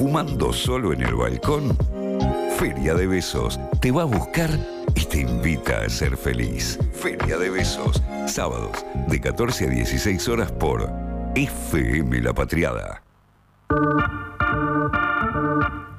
fumando 0.00 0.50
solo 0.50 0.94
en 0.94 1.02
el 1.02 1.14
balcón? 1.14 1.76
Feria 2.58 2.94
de 2.94 3.06
Besos 3.06 3.60
te 3.82 3.92
va 3.92 4.00
a 4.00 4.06
buscar 4.06 4.48
y 4.94 5.04
te 5.04 5.20
invita 5.20 5.82
a 5.82 5.90
ser 5.90 6.16
feliz. 6.16 6.78
Feria 6.94 7.36
de 7.36 7.50
Besos, 7.50 8.02
sábados 8.26 8.82
de 9.08 9.20
14 9.20 9.66
a 9.66 9.68
16 9.68 10.28
horas 10.28 10.52
por 10.52 10.90
FM 11.34 12.18
La 12.22 12.32
Patriada. 12.32 13.02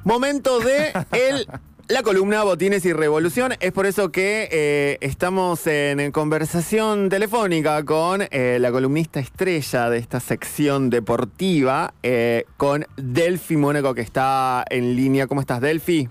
Momento 0.02 0.58
de 0.58 0.92
el, 1.12 1.46
la 1.92 2.02
columna 2.02 2.42
Botines 2.42 2.86
y 2.86 2.94
Revolución. 2.94 3.52
Es 3.60 3.70
por 3.72 3.84
eso 3.84 4.10
que 4.10 4.48
eh, 4.50 4.96
estamos 5.02 5.66
en, 5.66 6.10
conversación 6.10 7.10
telefónica 7.10 7.84
con 7.84 8.22
eh, 8.30 8.56
la 8.58 8.72
columnista 8.72 9.20
estrella 9.20 9.90
de 9.90 9.98
esta 9.98 10.18
sección 10.18 10.88
deportiva, 10.88 11.92
eh, 12.02 12.46
con 12.56 12.86
Delphi 12.96 13.58
Mónaco, 13.58 13.94
que 13.94 14.00
está 14.00 14.64
en 14.70 14.96
línea. 14.96 15.26
¿Cómo 15.26 15.42
estás, 15.42 15.60
Delphi? 15.60 16.08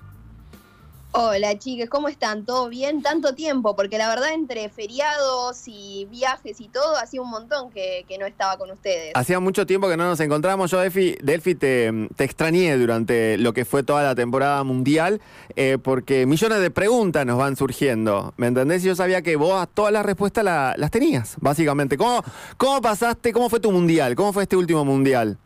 Hola 1.13 1.59
chiques, 1.59 1.89
¿cómo 1.89 2.07
están? 2.07 2.45
¿Todo 2.45 2.69
bien? 2.69 3.01
Tanto 3.01 3.35
tiempo, 3.35 3.75
porque 3.75 3.97
la 3.97 4.07
verdad 4.07 4.33
entre 4.33 4.69
feriados 4.69 5.63
y 5.65 6.07
viajes 6.09 6.61
y 6.61 6.69
todo, 6.69 6.95
hacía 6.95 7.21
un 7.21 7.29
montón 7.29 7.69
que, 7.69 8.05
no 8.17 8.25
estaba 8.25 8.57
con 8.57 8.71
ustedes. 8.71 9.11
Hacía 9.13 9.41
mucho 9.41 9.65
tiempo 9.65 9.89
que 9.89 9.97
no 9.97 10.05
nos 10.05 10.21
encontramos. 10.21 10.71
Yo, 10.71 10.79
Delphi, 10.79 11.17
Delphi 11.21 11.55
te, 11.55 12.07
te 12.15 12.23
extrañé 12.23 12.77
durante 12.77 13.37
lo 13.37 13.51
que 13.51 13.65
fue 13.65 13.83
toda 13.83 14.03
la 14.03 14.15
temporada 14.15 14.63
mundial, 14.63 15.19
eh, 15.57 15.77
porque 15.83 16.25
millones 16.25 16.61
de 16.61 16.71
preguntas 16.71 17.25
nos 17.25 17.37
van 17.37 17.57
surgiendo. 17.57 18.33
¿Me 18.37 18.47
entendés? 18.47 18.81
Yo 18.83 18.95
sabía 18.95 19.21
que 19.21 19.35
vos 19.35 19.67
todas 19.73 19.91
las 19.91 20.05
respuestas 20.05 20.45
las 20.45 20.91
tenías, 20.91 21.35
básicamente. 21.41 21.97
¿Cómo, 21.97 22.23
¿Cómo 22.55 22.79
pasaste? 22.79 23.33
¿Cómo 23.33 23.49
fue 23.49 23.59
tu 23.59 23.73
mundial? 23.73 24.15
¿Cómo 24.15 24.31
fue 24.31 24.43
este 24.43 24.55
último 24.55 24.85
mundial? 24.85 25.37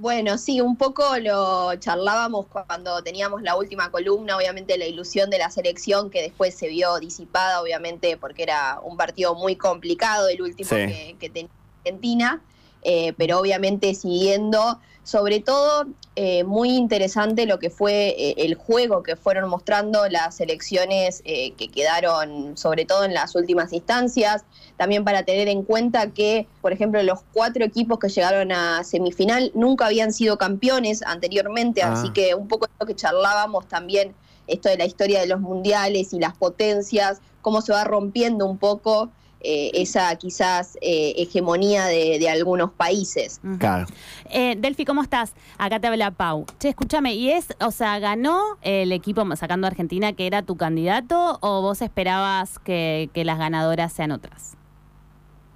Bueno, 0.00 0.38
sí, 0.38 0.60
un 0.60 0.76
poco 0.76 1.02
lo 1.18 1.74
charlábamos 1.74 2.46
cuando 2.46 3.02
teníamos 3.02 3.42
la 3.42 3.56
última 3.56 3.90
columna, 3.90 4.36
obviamente 4.36 4.78
la 4.78 4.86
ilusión 4.86 5.28
de 5.28 5.38
la 5.38 5.50
selección 5.50 6.08
que 6.08 6.22
después 6.22 6.54
se 6.54 6.68
vio 6.68 7.00
disipada, 7.00 7.60
obviamente 7.60 8.16
porque 8.16 8.44
era 8.44 8.78
un 8.80 8.96
partido 8.96 9.34
muy 9.34 9.56
complicado, 9.56 10.28
el 10.28 10.40
último 10.40 10.70
que, 10.70 11.16
que 11.18 11.30
tenía 11.30 11.50
Argentina. 11.80 12.40
Eh, 12.82 13.12
pero 13.16 13.40
obviamente 13.40 13.92
siguiendo, 13.92 14.78
sobre 15.08 15.40
todo 15.40 15.86
eh, 16.16 16.44
muy 16.44 16.76
interesante 16.76 17.46
lo 17.46 17.58
que 17.58 17.70
fue 17.70 18.08
eh, 18.08 18.34
el 18.36 18.56
juego 18.56 19.02
que 19.02 19.16
fueron 19.16 19.48
mostrando 19.48 20.06
las 20.10 20.38
elecciones 20.38 21.22
que 21.24 21.68
quedaron, 21.74 22.58
sobre 22.58 22.84
todo 22.84 23.04
en 23.04 23.14
las 23.14 23.34
últimas 23.34 23.72
instancias, 23.72 24.44
también 24.76 25.04
para 25.04 25.22
tener 25.22 25.48
en 25.48 25.62
cuenta 25.62 26.10
que, 26.10 26.46
por 26.60 26.74
ejemplo, 26.74 27.02
los 27.02 27.20
cuatro 27.32 27.64
equipos 27.64 27.98
que 27.98 28.10
llegaron 28.10 28.52
a 28.52 28.84
semifinal 28.84 29.50
nunca 29.54 29.86
habían 29.86 30.12
sido 30.12 30.36
campeones 30.36 31.02
anteriormente, 31.02 31.82
ah. 31.82 31.94
así 31.94 32.10
que 32.10 32.34
un 32.34 32.46
poco 32.46 32.66
lo 32.78 32.86
que 32.86 32.94
charlábamos 32.94 33.66
también, 33.66 34.14
esto 34.46 34.68
de 34.68 34.76
la 34.76 34.84
historia 34.84 35.20
de 35.20 35.26
los 35.26 35.40
mundiales 35.40 36.12
y 36.12 36.18
las 36.18 36.36
potencias, 36.36 37.22
cómo 37.40 37.62
se 37.62 37.72
va 37.72 37.84
rompiendo 37.84 38.44
un 38.44 38.58
poco 38.58 39.10
eh, 39.40 39.70
esa 39.74 40.14
quizás 40.16 40.76
eh, 40.80 41.14
hegemonía 41.16 41.86
de, 41.86 42.28
algunos 42.28 42.72
países. 42.72 43.40
Claro. 43.58 43.86
Eh, 44.30 44.56
Delphi, 44.58 44.84
¿cómo 44.84 45.02
estás? 45.02 45.32
Acá 45.56 45.80
te 45.80 45.86
habla 45.86 46.10
Pau. 46.10 46.44
Che, 46.58 46.68
escúchame, 46.68 47.14
¿y 47.14 47.30
es, 47.30 47.48
o 47.60 47.70
sea, 47.70 47.98
ganó 47.98 48.40
el 48.62 48.92
equipo 48.92 49.24
sacando 49.36 49.66
a 49.66 49.70
Argentina 49.70 50.12
que 50.12 50.26
era 50.26 50.42
tu 50.42 50.56
candidato 50.56 51.38
o 51.40 51.62
vos 51.62 51.82
esperabas 51.82 52.58
que, 52.58 53.10
que 53.14 53.24
las 53.24 53.38
ganadoras 53.38 53.92
sean 53.92 54.10
otras? 54.10 54.56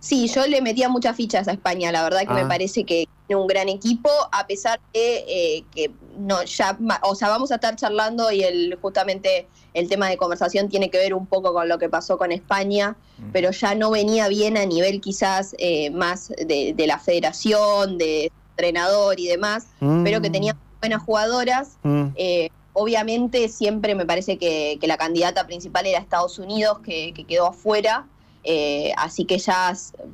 Sí, 0.02 0.26
yo 0.26 0.44
le 0.48 0.60
metía 0.60 0.88
muchas 0.88 1.14
fichas 1.14 1.46
a 1.46 1.52
España, 1.52 1.92
la 1.92 2.02
verdad 2.02 2.22
que 2.22 2.34
me 2.34 2.40
ah. 2.40 2.48
parece 2.48 2.82
que 2.82 3.08
tiene 3.28 3.40
un 3.40 3.46
gran 3.46 3.68
equipo, 3.68 4.10
a 4.32 4.48
pesar 4.48 4.80
de 4.92 5.24
eh, 5.28 5.64
que 5.72 5.92
no, 6.18 6.42
ya, 6.42 6.76
o 7.04 7.14
sea, 7.14 7.28
vamos 7.28 7.52
a 7.52 7.54
estar 7.54 7.76
charlando 7.76 8.32
y 8.32 8.42
el 8.42 8.76
justamente 8.82 9.46
el 9.74 9.88
tema 9.88 10.08
de 10.08 10.16
conversación 10.16 10.68
tiene 10.68 10.90
que 10.90 10.98
ver 10.98 11.14
un 11.14 11.26
poco 11.26 11.52
con 11.54 11.68
lo 11.68 11.78
que 11.78 11.88
pasó 11.88 12.18
con 12.18 12.32
España, 12.32 12.96
mm. 13.18 13.30
pero 13.32 13.52
ya 13.52 13.76
no 13.76 13.92
venía 13.92 14.26
bien 14.26 14.56
a 14.56 14.66
nivel 14.66 15.00
quizás 15.00 15.54
eh, 15.58 15.90
más 15.90 16.30
de, 16.30 16.74
la 16.84 16.98
federación, 16.98 17.96
de 17.96 18.32
entrenador 18.56 19.20
y 19.20 19.28
demás, 19.28 19.68
pero 19.78 20.20
que 20.20 20.30
mm. 20.30 20.32
tenía 20.32 20.56
buenas 20.80 21.00
jugadoras. 21.04 21.78
Mm. 21.84 22.06
Eh, 22.16 22.50
obviamente 22.72 23.48
siempre 23.48 23.94
me 23.94 24.04
parece 24.04 24.36
que, 24.36 24.80
la 24.82 24.96
candidata 24.96 25.46
principal 25.46 25.86
era 25.86 26.00
Estados 26.00 26.40
Unidos, 26.40 26.80
que 26.80 27.14
quedó 27.28 27.46
afuera. 27.46 28.08
Eh, 28.44 28.92
así 28.96 29.24
que 29.24 29.38
ya 29.38 29.72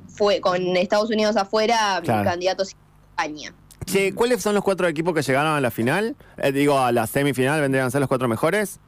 fue 0.08 0.40
con 0.40 0.76
Estados 0.76 1.10
Unidos 1.10 1.36
afuera, 1.36 2.02
candidatos 2.04 2.74
España. 3.10 3.54
Che, 3.84 4.14
¿cuáles 4.14 4.42
son 4.42 4.54
los 4.54 4.62
cuatro 4.62 4.86
equipos 4.86 5.14
que 5.14 5.22
llegaron 5.22 5.52
a 5.52 5.60
la 5.60 5.70
final? 5.70 6.14
Eh, 6.36 6.52
digo, 6.52 6.78
a 6.78 6.92
la 6.92 7.06
semifinal, 7.06 7.60
¿vendrían 7.60 7.86
a 7.86 7.90
ser 7.90 8.00
los 8.00 8.08
cuatro 8.08 8.28
mejores? 8.28 8.80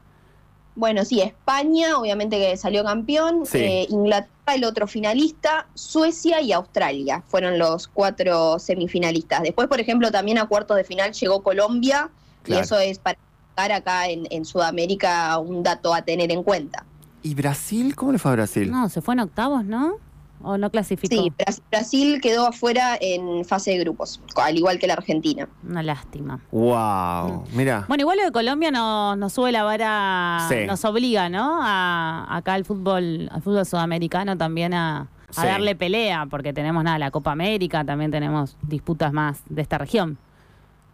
Bueno, 0.75 1.03
sí, 1.03 1.21
España, 1.21 1.97
obviamente 1.97 2.37
que 2.37 2.55
salió 2.55 2.83
campeón, 2.83 3.43
eh, 3.53 3.87
Inglaterra, 3.89 4.55
el 4.55 4.63
otro 4.63 4.87
finalista, 4.87 5.67
Suecia 5.73 6.39
y 6.41 6.51
Australia 6.51 7.23
fueron 7.27 7.57
los 7.57 7.87
cuatro 7.87 8.59
semifinalistas. 8.59 9.41
Después, 9.41 9.67
por 9.67 9.79
ejemplo, 9.81 10.11
también 10.11 10.37
a 10.37 10.47
cuartos 10.47 10.77
de 10.77 10.83
final 10.83 11.11
llegó 11.13 11.41
Colombia, 11.41 12.09
y 12.45 12.53
eso 12.53 12.79
es 12.79 12.99
para 12.99 13.75
acá 13.75 14.07
en 14.07 14.45
Sudamérica 14.45 15.37
un 15.39 15.61
dato 15.61 15.93
a 15.93 16.03
tener 16.03 16.31
en 16.31 16.43
cuenta. 16.43 16.85
¿Y 17.23 17.35
Brasil? 17.35 17.95
¿Cómo 17.95 18.11
le 18.11 18.19
fue 18.19 18.31
a 18.31 18.35
Brasil? 18.35 18.71
No, 18.71 18.89
se 18.89 19.01
fue 19.01 19.13
en 19.13 19.21
octavos, 19.21 19.63
¿no? 19.65 19.97
¿O 20.43 20.57
no 20.57 20.71
clasificó? 20.71 21.15
Sí, 21.15 21.31
Brasil 21.69 22.19
quedó 22.19 22.47
afuera 22.47 22.97
en 22.99 23.45
fase 23.45 23.71
de 23.71 23.79
grupos, 23.79 24.19
al 24.35 24.57
igual 24.57 24.79
que 24.79 24.87
la 24.87 24.93
Argentina. 24.93 25.47
Una 25.67 25.83
lástima. 25.83 26.39
¡Wow! 26.51 27.45
Mm. 27.51 27.57
Mira. 27.57 27.85
Bueno, 27.87 28.01
igual 28.01 28.17
lo 28.17 28.25
de 28.25 28.31
Colombia 28.31 28.71
nos, 28.71 29.17
nos 29.17 29.33
sube 29.33 29.51
la 29.51 29.63
vara, 29.63 30.49
nos 30.65 30.83
obliga, 30.85 31.29
¿no? 31.29 31.59
A, 31.61 32.25
acá 32.35 32.55
al 32.55 32.65
fútbol, 32.65 33.29
al 33.31 33.41
fútbol 33.41 33.65
sudamericano 33.65 34.37
también 34.37 34.73
a, 34.73 35.09
darle 35.35 35.75
pelea, 35.75 36.25
porque 36.25 36.53
tenemos 36.53 36.83
nada, 36.83 36.97
la 36.97 37.11
Copa 37.11 37.31
América, 37.31 37.85
también 37.85 38.09
tenemos 38.11 38.57
disputas 38.63 39.13
más 39.13 39.43
de 39.47 39.61
esta 39.61 39.77
región. 39.77 40.17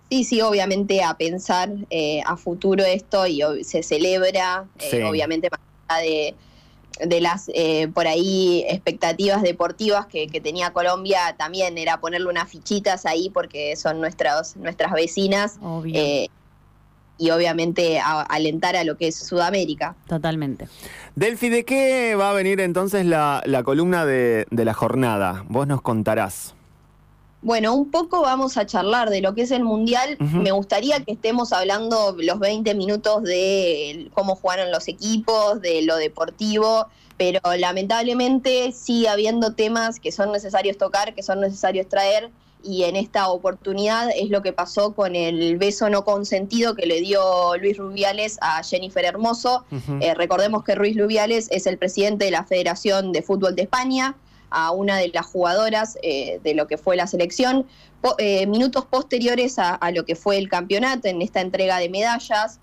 Sí, 0.10 0.24
sí, 0.24 0.42
obviamente 0.42 1.04
a 1.04 1.16
pensar 1.16 1.70
eh, 1.90 2.22
a 2.26 2.38
futuro 2.38 2.84
esto 2.84 3.28
y 3.28 3.42
se 3.64 3.84
celebra, 3.84 4.66
eh, 4.80 5.04
obviamente 5.04 5.50
más 5.50 5.60
de, 5.96 6.36
de 7.06 7.22
las 7.22 7.50
eh, 7.54 7.88
por 7.94 8.08
ahí 8.08 8.66
expectativas 8.68 9.42
deportivas 9.42 10.06
que, 10.08 10.28
tenía 10.28 10.72
Colombia 10.72 11.36
también 11.38 11.78
era 11.78 12.00
ponerle 12.00 12.28
unas 12.28 12.50
fichitas 12.50 13.06
ahí 13.06 13.30
porque 13.30 13.76
son 13.76 14.00
nuestras 14.00 14.56
nuestras 14.56 14.92
vecinas 14.92 15.60
eh, 15.94 16.28
y 17.18 17.32
obviamente 17.32 18.00
alentar 18.00 18.76
a 18.76 18.84
lo 18.84 18.96
que 18.96 19.08
es 19.08 19.16
Sudamérica. 19.16 19.96
Totalmente. 20.08 20.68
Delphi, 21.16 21.50
¿de 21.50 21.66
qué 21.66 22.14
va 22.16 22.30
a 22.30 22.34
venir 22.34 22.60
entonces 22.60 23.08
la, 23.08 23.42
la 23.46 23.64
columna 23.64 24.06
de, 24.06 24.46
de 24.52 24.66
la 24.66 24.76
jornada? 24.76 25.44
Vos 25.50 25.66
nos 25.66 25.82
contarás. 25.82 26.54
Bueno, 27.42 27.74
un 27.76 27.92
poco 27.92 28.22
vamos 28.22 28.58
a 28.58 28.66
charlar 28.66 29.10
de 29.10 29.22
lo 29.22 29.36
que 29.36 29.44
es 29.44 29.52
el 29.52 29.64
Mundial. 29.64 30.18
Me 30.20 30.52
gustaría 30.52 31.04
que 31.04 31.12
estemos 31.12 31.54
hablando 31.54 32.16
los 32.18 32.40
20 32.40 32.74
minutos 32.76 33.24
de 33.24 34.10
cómo 34.14 34.36
jugaron 34.36 34.72
los 34.72 34.88
equipos, 34.88 35.62
de 35.62 35.84
lo 35.84 35.98
deportivo, 35.98 36.88
pero 37.16 37.40
lamentablemente 37.58 38.72
sigue 38.72 39.08
habiendo 39.08 39.54
temas 39.54 40.00
que 40.00 40.12
son 40.12 40.32
necesarios 40.32 40.78
tocar, 40.78 41.14
que 41.14 41.24
son 41.24 41.40
necesarios 41.40 41.88
traer, 41.88 42.32
y 42.64 42.84
en 42.84 42.96
esta 42.96 43.30
oportunidad 43.30 44.10
es 44.16 44.30
lo 44.30 44.42
que 44.42 44.52
pasó 44.52 44.94
con 44.94 45.16
el 45.16 45.58
beso 45.58 45.90
no 45.90 46.04
consentido 46.04 46.76
que 46.76 46.86
le 46.86 47.02
dio 47.02 47.56
Luis 47.58 47.78
Rubiales 47.78 48.38
a 48.42 48.64
Jennifer 48.64 49.06
Hermoso. 49.06 49.64
Eh, 50.02 50.14
recordemos 50.16 50.64
que 50.64 50.76
Luis 50.76 50.98
Rubiales 50.98 51.48
es 51.52 51.68
el 51.68 51.78
presidente 51.78 52.26
de 52.26 52.32
la 52.32 52.44
Federación 52.44 53.12
de 53.12 53.22
Fútbol 53.22 53.56
de 53.56 53.62
España 53.64 54.16
a 54.50 54.72
una 54.72 54.98
de 54.98 55.10
las 55.10 55.26
jugadoras 55.26 55.98
eh, 56.02 56.40
de 56.44 56.54
lo 56.54 56.68
que 56.68 56.78
fue 56.78 56.96
la 56.96 57.08
selección, 57.08 57.66
eh, 58.18 58.46
minutos 58.48 58.86
posteriores 58.86 59.58
a, 59.60 59.80
lo 59.92 60.06
que 60.06 60.16
fue 60.16 60.38
el 60.38 60.50
campeonato, 60.50 61.08
en 61.08 61.22
esta 61.22 61.42
entrega 61.42 61.78
de 61.80 61.90
medallas, 61.90 62.60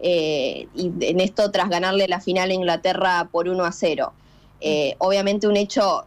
eh, 0.00 0.68
y 0.74 0.92
en 1.00 1.20
esto 1.20 1.50
tras 1.50 1.68
ganarle 1.68 2.08
la 2.08 2.20
final 2.20 2.50
a 2.50 2.54
Inglaterra 2.54 3.28
por 3.30 3.48
1 3.48 3.64
a 3.64 3.72
0. 3.72 4.12
obviamente 4.98 5.46
un 5.46 5.56
hecho 5.56 6.06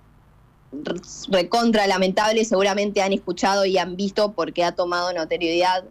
recontra 1.29 1.87
lamentable, 1.87 2.45
seguramente 2.45 3.01
han 3.01 3.13
escuchado 3.13 3.65
y 3.65 3.77
han 3.77 3.95
visto 3.95 4.33
porque 4.33 4.63
ha 4.63 4.73
tomado 4.73 5.11
notoriedad 5.13 5.83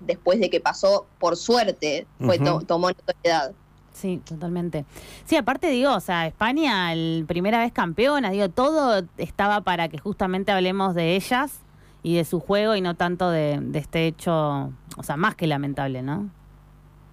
después 0.00 0.40
de 0.40 0.48
que 0.48 0.60
pasó, 0.60 1.06
por 1.18 1.36
suerte, 1.36 2.06
fue, 2.18 2.38
tomó 2.38 2.88
notoriedad. 2.88 3.52
Sí, 3.94 4.20
totalmente. 4.28 4.84
Sí, 5.24 5.36
aparte 5.36 5.68
digo, 5.68 5.94
o 5.94 6.00
sea, 6.00 6.26
España, 6.26 6.92
el 6.92 7.24
primera 7.26 7.60
vez 7.60 7.72
campeona, 7.72 8.30
digo, 8.30 8.48
todo 8.48 9.02
estaba 9.16 9.60
para 9.60 9.88
que 9.88 9.98
justamente 9.98 10.50
hablemos 10.50 10.94
de 10.94 11.14
ellas 11.14 11.60
y 12.02 12.16
de 12.16 12.24
su 12.24 12.40
juego 12.40 12.74
y 12.74 12.80
no 12.80 12.96
tanto 12.96 13.30
de, 13.30 13.60
este 13.74 14.06
hecho, 14.06 14.72
o 14.96 15.02
sea, 15.02 15.16
más 15.16 15.36
que 15.36 15.46
lamentable, 15.46 16.02
¿no? 16.02 16.28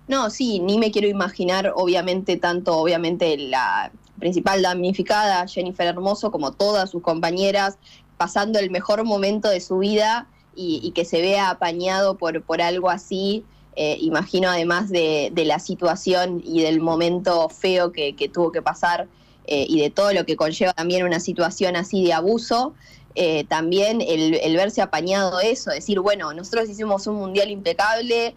No, 0.08 0.30
sí, 0.32 0.60
ni 0.60 0.80
me 0.80 0.92
quiero 0.92 1.08
imaginar, 1.08 1.72
obviamente, 1.76 2.36
tanto, 2.36 2.76
obviamente, 2.78 3.38
la 3.38 3.92
principal 4.20 4.64
damnificada, 4.64 5.48
Jennifer 5.48 5.88
Hermoso, 5.88 6.32
como 6.32 6.52
todas 6.52 6.90
sus 6.90 7.04
compañeras, 7.04 7.78
pasando 8.18 8.60
el 8.60 8.72
mejor 8.72 9.04
momento 9.06 9.50
de 9.50 9.62
su 9.62 9.78
vida 9.78 10.28
y, 10.56 10.92
que 10.92 11.06
se 11.06 11.22
vea 11.22 11.52
apañado 11.52 12.18
por, 12.18 12.42
por 12.44 12.62
algo 12.62 12.90
así, 12.90 13.46
eh, 13.76 13.98
imagino 14.02 14.50
además 14.50 14.90
de, 14.90 15.32
la 15.36 15.60
situación 15.60 16.42
y 16.44 16.62
del 16.62 16.82
momento 16.82 17.48
feo 17.50 17.92
que, 17.92 18.14
tuvo 18.34 18.52
que 18.52 18.62
pasar 18.62 19.08
eh, 19.46 19.66
y 19.68 19.80
de 19.80 19.90
todo 19.90 20.14
lo 20.14 20.26
que 20.26 20.36
conlleva 20.36 20.74
también 20.74 21.06
una 21.06 21.20
situación 21.20 21.76
así 21.76 22.04
de 22.04 22.14
abuso, 22.14 22.74
eh, 23.16 23.44
también 23.46 24.02
el, 24.02 24.56
verse 24.56 24.82
apañado 24.82 25.40
eso, 25.40 25.72
decir, 25.72 26.00
bueno, 26.00 26.34
nosotros 26.34 26.70
hicimos 26.70 27.08
un 27.08 27.16
mundial 27.16 27.50
impecable, 27.50 28.36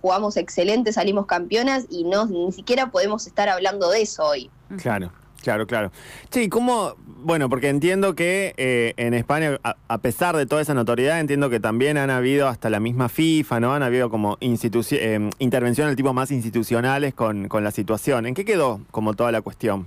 jugamos 0.00 0.36
excelente, 0.36 0.92
salimos 0.92 1.26
campeonas 1.26 1.86
y 1.90 2.04
no 2.04 2.26
ni 2.26 2.52
siquiera 2.52 2.90
podemos 2.90 3.26
estar 3.26 3.48
hablando 3.48 3.90
de 3.90 4.02
eso 4.02 4.24
hoy. 4.24 4.50
Claro. 4.78 5.12
Claro, 5.44 5.66
claro. 5.66 5.92
Sí, 6.30 6.48
¿cómo? 6.48 6.94
Bueno, 7.06 7.50
porque 7.50 7.68
entiendo 7.68 8.14
que 8.14 8.54
eh, 8.56 8.94
en 8.96 9.12
España, 9.12 9.60
a, 9.62 9.98
pesar 9.98 10.34
de 10.38 10.46
toda 10.46 10.62
esa 10.62 10.72
notoriedad, 10.72 11.20
entiendo 11.20 11.50
que 11.50 11.60
también 11.60 11.98
han 11.98 12.08
habido 12.08 12.48
hasta 12.48 12.70
la 12.70 12.80
misma 12.80 13.10
FIFA, 13.10 13.60
¿no? 13.60 13.74
Han 13.74 13.82
habido 13.82 14.08
como 14.08 14.38
eh, 14.40 15.30
intervenciones 15.38 15.96
tipo 15.96 16.14
más 16.14 16.30
institucionales 16.30 17.12
con, 17.12 17.48
con 17.48 17.62
la 17.62 17.72
situación. 17.72 18.24
¿En 18.24 18.32
qué 18.32 18.46
quedó 18.46 18.80
como 18.90 19.12
toda 19.12 19.32
la 19.32 19.42
cuestión? 19.42 19.86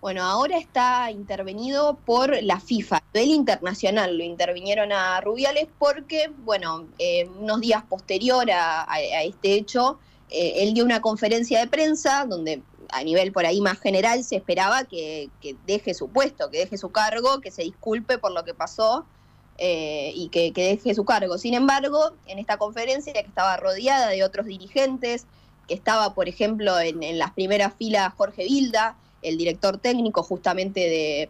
Bueno, 0.00 0.24
ahora 0.24 0.58
está 0.58 1.08
intervenido 1.12 1.96
por 2.04 2.42
la 2.42 2.58
FIFA, 2.58 3.00
a 3.14 3.20
internacional. 3.20 4.18
Lo 4.18 4.24
intervinieron 4.24 4.90
a 4.90 5.20
Rubiales 5.20 5.68
porque, 5.78 6.32
bueno, 6.44 6.88
eh, 6.98 7.28
unos 7.38 7.60
días 7.60 7.84
posterior 7.84 8.50
a, 8.50 8.88
este 9.22 9.54
hecho, 9.54 10.00
él 10.30 10.74
dio 10.74 10.84
una 10.84 11.00
conferencia 11.00 11.60
de 11.60 11.68
prensa 11.68 12.26
donde 12.28 12.60
a 12.90 13.02
nivel 13.04 13.32
por 13.32 13.46
ahí 13.46 13.60
más 13.60 13.78
general 13.78 14.24
se 14.24 14.36
esperaba 14.36 14.84
que, 14.84 15.30
deje 15.66 15.94
su 15.94 16.08
puesto, 16.08 16.50
que 16.50 16.58
deje 16.58 16.78
su 16.78 16.90
cargo, 16.90 17.40
que 17.40 17.50
se 17.50 17.62
disculpe 17.62 18.18
por 18.18 18.32
lo 18.32 18.44
que 18.44 18.54
pasó 18.54 19.04
eh, 19.58 20.12
y 20.14 20.28
que, 20.28 20.52
deje 20.54 20.94
su 20.94 21.04
cargo. 21.04 21.38
Sin 21.38 21.54
embargo, 21.54 22.12
en 22.26 22.38
esta 22.38 22.56
conferencia 22.56 23.12
que 23.12 23.20
estaba 23.20 23.56
rodeada 23.56 24.08
de 24.08 24.24
otros 24.24 24.46
dirigentes, 24.46 25.26
que 25.68 25.74
estaba, 25.74 26.14
por 26.14 26.28
ejemplo, 26.28 26.78
en, 26.80 27.18
las 27.18 27.32
primeras 27.32 27.74
filas 27.74 28.12
Jorge 28.14 28.44
Vilda, 28.44 28.96
el 29.22 29.38
director 29.38 29.78
técnico 29.78 30.22
justamente 30.22 31.28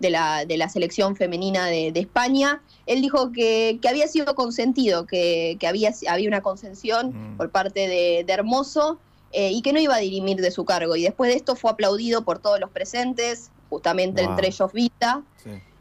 de, 0.00 0.10
la, 0.10 0.68
selección 0.68 1.16
femenina 1.16 1.66
de, 1.66 1.92
España, 1.94 2.62
él 2.86 3.00
dijo 3.00 3.32
que, 3.32 3.78
había 3.88 4.08
sido 4.08 4.34
consentido, 4.34 5.06
que, 5.06 5.58
había, 5.66 5.92
había 6.08 6.28
una 6.28 6.42
consensión 6.42 7.34
mm. 7.34 7.36
por 7.36 7.50
parte 7.50 7.88
de 7.88 8.32
Hermoso 8.32 8.98
eh, 9.32 9.50
y 9.50 9.62
que 9.62 9.72
no 9.72 9.80
iba 9.80 9.96
a 9.96 9.98
dirimir 9.98 10.40
de 10.40 10.50
su 10.50 10.64
cargo. 10.64 10.96
Y 10.96 11.02
después 11.02 11.30
de 11.30 11.36
esto 11.36 11.56
fue 11.56 11.70
aplaudido 11.70 12.24
por 12.24 12.38
todos 12.38 12.60
los 12.60 12.70
presentes, 12.70 13.50
justamente 13.68 14.22
entre 14.22 14.48
ellos 14.48 14.72
Vita, 14.72 15.22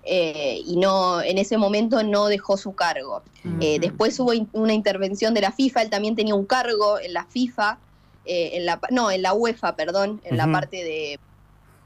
eh, 0.03 0.61
y 0.65 0.77
no 0.77 1.21
en 1.21 1.37
ese 1.37 1.57
momento 1.57 2.03
no 2.03 2.27
dejó 2.27 2.57
su 2.57 2.73
cargo. 2.73 3.21
Eh, 3.61 3.79
después 3.79 4.19
hubo 4.19 4.31
una 4.53 4.73
intervención 4.73 5.33
de 5.33 5.41
la 5.41 5.51
FIFA, 5.51 5.83
él 5.83 5.89
también 5.89 6.15
tenía 6.15 6.35
un 6.35 6.45
cargo 6.45 6.99
en 6.99 7.13
la 7.13 7.25
FIFA, 7.25 7.79
en 8.27 8.65
la, 8.65 8.79
no, 8.89 9.11
en 9.11 9.21
la 9.21 9.33
UEFA, 9.33 9.75
perdón, 9.75 10.19
en 10.23 10.37
la 10.37 10.51
parte 10.51 10.77
de, 10.83 11.19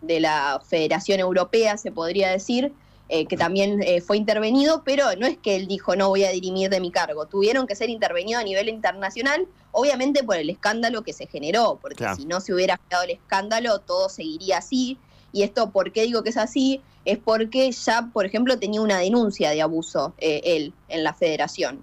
de 0.02 0.20
la 0.22 0.62
Federación 0.66 1.20
Europea, 1.20 1.78
se 1.78 1.92
podría 1.92 2.32
decir. 2.32 2.74
Eh, 3.12 3.26
que 3.26 3.38
también 3.38 3.82
eh, 3.82 4.02
fue 4.02 4.18
intervenido, 4.18 4.84
pero 4.84 5.06
no 5.18 5.26
es 5.26 5.36
que 5.36 5.56
él 5.56 5.68
dijo 5.68 5.96
no 5.96 6.10
voy 6.10 6.26
a 6.26 6.30
dirimir 6.30 6.70
de 6.70 6.80
mi 6.80 6.92
cargo, 6.92 7.26
tuvieron 7.26 7.66
que 7.66 7.76
ser 7.76 7.90
intervenidos 7.90 8.42
a 8.42 8.46
nivel 8.46 8.70
internacional, 8.70 9.48
obviamente 9.72 10.24
por 10.24 10.36
el 10.36 10.48
escándalo 10.48 11.02
que 11.02 11.12
se 11.12 11.26
generó, 11.26 11.80
porque 11.82 12.06
si 12.16 12.28
no 12.28 12.40
se 12.40 12.54
hubiera 12.54 12.78
creado 12.78 13.06
el 13.06 13.10
escándalo 13.10 13.80
todo 13.80 14.10
seguiría 14.10 14.60
así, 14.60 15.00
y 15.32 15.42
esto, 15.42 15.72
¿por 15.72 15.92
qué 15.92 16.04
digo 16.04 16.22
que 16.22 16.30
es 16.30 16.38
así? 16.38 16.82
Es 17.06 17.18
porque 17.18 17.72
ya, 17.72 18.10
por 18.14 18.28
ejemplo, 18.28 18.60
tenía 18.60 18.82
una 18.82 19.00
denuncia 19.00 19.52
de 19.52 19.62
abuso 19.62 20.14
eh, 20.20 20.42
él 20.44 20.74
en 20.88 21.04
la 21.04 21.14
federación. 21.14 21.82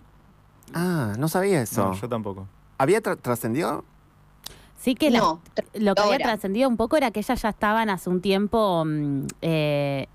Ah, 0.75 1.15
no 1.19 1.29
sabía 1.29 1.61
eso. 1.63 1.93
yo 2.01 2.09
tampoco. 2.09 2.47
¿Había 2.79 3.01
trascendido? 3.01 3.85
Sí 4.87 4.95
que 4.95 5.11
lo 5.11 5.41
que 5.97 6.01
había 6.01 6.19
trascendido 6.19 6.69
un 6.69 6.77
poco 6.77 6.97
era 6.97 7.11
que 7.11 7.19
ellas 7.19 7.43
ya 7.43 7.49
estaban 7.49 7.91
hace 7.91 8.09
un 8.09 8.21
tiempo, 8.21 8.85
mm, 8.87 9.27
eh, 9.43 10.07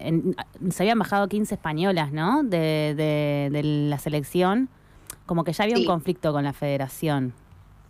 se 0.69 0.83
habían 0.83 0.97
bajado 0.97 1.27
15 1.27 1.55
españolas, 1.55 2.13
¿no? 2.13 2.41
De, 2.41 3.51
la 3.89 3.99
selección, 3.99 4.69
como 5.25 5.43
que 5.43 5.51
ya 5.51 5.65
había 5.65 5.75
un 5.75 5.83
conflicto 5.83 6.31
con 6.31 6.45
la 6.45 6.53
federación. 6.53 7.33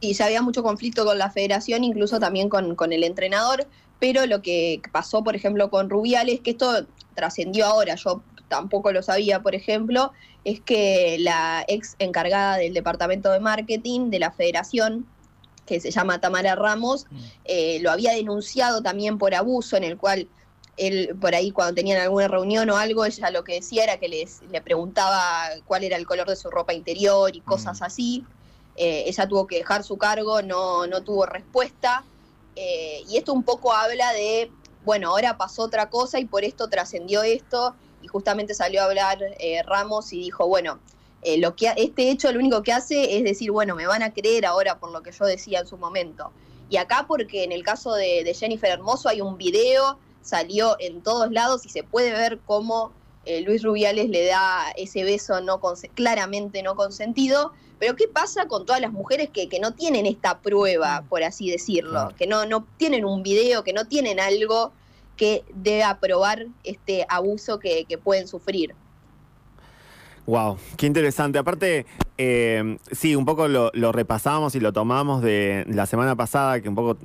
Sí, 0.01 0.13
ya 0.13 0.25
había 0.25 0.41
mucho 0.41 0.63
conflicto 0.63 1.05
con 1.05 1.19
la 1.19 1.29
federación, 1.29 1.83
incluso 1.83 2.19
también 2.19 2.49
con, 2.49 2.73
con 2.73 2.93
el 2.93 3.03
entrenador, 3.03 3.67
pero 3.99 4.25
lo 4.25 4.41
que 4.41 4.81
pasó, 4.91 5.23
por 5.23 5.35
ejemplo, 5.35 5.69
con 5.69 5.87
Rubiales, 5.87 6.39
que 6.39 6.49
esto 6.49 6.87
trascendió 7.13 7.67
ahora, 7.67 7.93
yo 7.93 8.23
tampoco 8.47 8.91
lo 8.91 9.03
sabía, 9.03 9.43
por 9.43 9.53
ejemplo, 9.53 10.13
es 10.45 10.61
que 10.61 11.17
la 11.19 11.63
ex 11.67 11.95
encargada 11.99 12.57
del 12.57 12.73
departamento 12.73 13.31
de 13.31 13.39
marketing 13.39 14.09
de 14.09 14.17
la 14.17 14.31
federación, 14.31 15.05
que 15.71 15.79
se 15.79 15.91
llama 15.91 16.19
Tamara 16.19 16.55
Ramos, 16.55 17.05
mm. 17.09 17.17
eh, 17.45 17.79
lo 17.81 17.91
había 17.91 18.11
denunciado 18.11 18.81
también 18.81 19.17
por 19.17 19.33
abuso, 19.33 19.77
en 19.77 19.85
el 19.85 19.97
cual 19.97 20.27
él 20.75 21.15
por 21.19 21.33
ahí 21.33 21.51
cuando 21.51 21.75
tenían 21.75 22.01
alguna 22.01 22.27
reunión 22.27 22.69
o 22.69 22.77
algo, 22.77 23.05
ella 23.05 23.29
lo 23.29 23.43
que 23.43 23.53
decía 23.53 23.83
era 23.83 23.97
que 23.97 24.09
les, 24.09 24.41
le 24.51 24.61
preguntaba 24.61 25.49
cuál 25.65 25.83
era 25.83 25.95
el 25.95 26.05
color 26.05 26.27
de 26.27 26.35
su 26.35 26.49
ropa 26.49 26.73
interior 26.73 27.33
y 27.35 27.41
cosas 27.41 27.79
mm. 27.79 27.83
así. 27.83 28.25
Eh, 28.75 29.03
ella 29.07 29.27
tuvo 29.27 29.47
que 29.47 29.57
dejar 29.57 29.83
su 29.83 29.97
cargo, 29.97 30.41
no, 30.41 30.87
no 30.87 31.03
tuvo 31.03 31.25
respuesta. 31.25 32.03
Eh, 32.55 33.03
y 33.07 33.17
esto 33.17 33.31
un 33.31 33.43
poco 33.43 33.71
habla 33.73 34.11
de, 34.11 34.51
bueno, 34.83 35.09
ahora 35.09 35.37
pasó 35.37 35.63
otra 35.63 35.89
cosa 35.89 36.19
y 36.19 36.25
por 36.25 36.43
esto 36.43 36.67
trascendió 36.67 37.23
esto. 37.23 37.75
Y 38.01 38.07
justamente 38.07 38.53
salió 38.55 38.81
a 38.81 38.85
hablar 38.85 39.19
Ramos 39.65 40.11
y 40.11 40.19
dijo, 40.19 40.47
bueno, 40.47 40.79
eh, 41.23 41.37
lo 41.37 41.55
que 41.55 41.71
este 41.77 42.09
hecho 42.09 42.31
lo 42.31 42.39
único 42.39 42.63
que 42.63 42.73
hace 42.73 43.17
es 43.17 43.23
decir, 43.23 43.51
bueno, 43.51 43.75
me 43.75 43.85
van 43.85 44.01
a 44.01 44.13
creer 44.13 44.45
ahora 44.45 44.79
por 44.79 44.91
lo 44.91 45.03
que 45.03 45.11
yo 45.11 45.25
decía 45.25 45.59
en 45.59 45.67
su 45.67 45.77
momento. 45.77 46.31
Y 46.69 46.77
acá 46.77 47.05
porque 47.07 47.43
en 47.43 47.51
el 47.51 47.63
caso 47.63 47.93
de, 47.93 48.33
Jennifer 48.33 48.71
Hermoso 48.71 49.09
hay 49.09 49.21
un 49.21 49.37
video, 49.37 49.99
salió 50.21 50.77
en 50.79 51.01
todos 51.01 51.31
lados 51.31 51.65
y 51.65 51.69
se 51.69 51.83
puede 51.83 52.11
ver 52.11 52.39
cómo 52.45 52.91
eh, 53.25 53.41
Luis 53.41 53.61
Rubiales 53.61 54.09
le 54.09 54.25
da 54.25 54.71
ese 54.77 55.03
beso 55.03 55.41
no 55.41 55.61
claramente 55.93 56.63
no 56.63 56.75
consentido. 56.75 57.51
Pero 57.77 57.95
¿qué 57.95 58.07
pasa 58.07 58.47
con 58.47 58.65
todas 58.65 58.79
las 58.79 58.91
mujeres 58.91 59.29
que, 59.31 59.47
no 59.59 59.73
tienen 59.73 60.05
esta 60.05 60.39
prueba, 60.39 61.01
mm. 61.01 61.07
por 61.07 61.23
así 61.23 61.49
decirlo? 61.49 62.13
Que 62.17 62.25
no, 62.25 62.45
no 62.45 62.65
tienen 62.77 63.05
un 63.05 63.21
video, 63.21 63.63
que 63.63 63.73
no 63.73 63.85
tienen 63.85 64.19
algo 64.19 64.71
que 65.17 65.43
dé 65.53 65.83
probar 65.99 66.47
este 66.63 67.05
abuso 67.09 67.59
que 67.59 67.85
pueden 68.03 68.27
sufrir. 68.27 68.75
Wow, 70.31 70.57
qué 70.77 70.85
interesante. 70.85 71.39
Aparte, 71.39 71.85
eh, 72.17 72.77
sí, 72.89 73.17
un 73.17 73.25
poco 73.25 73.49
lo, 73.49 73.91
repasamos 73.91 74.55
y 74.55 74.61
lo 74.61 74.71
tomamos 74.71 75.21
de 75.21 75.65
la 75.67 75.85
semana 75.85 76.15
pasada, 76.15 76.61
que 76.61 76.69
un 76.69 76.75
poco 76.75 76.97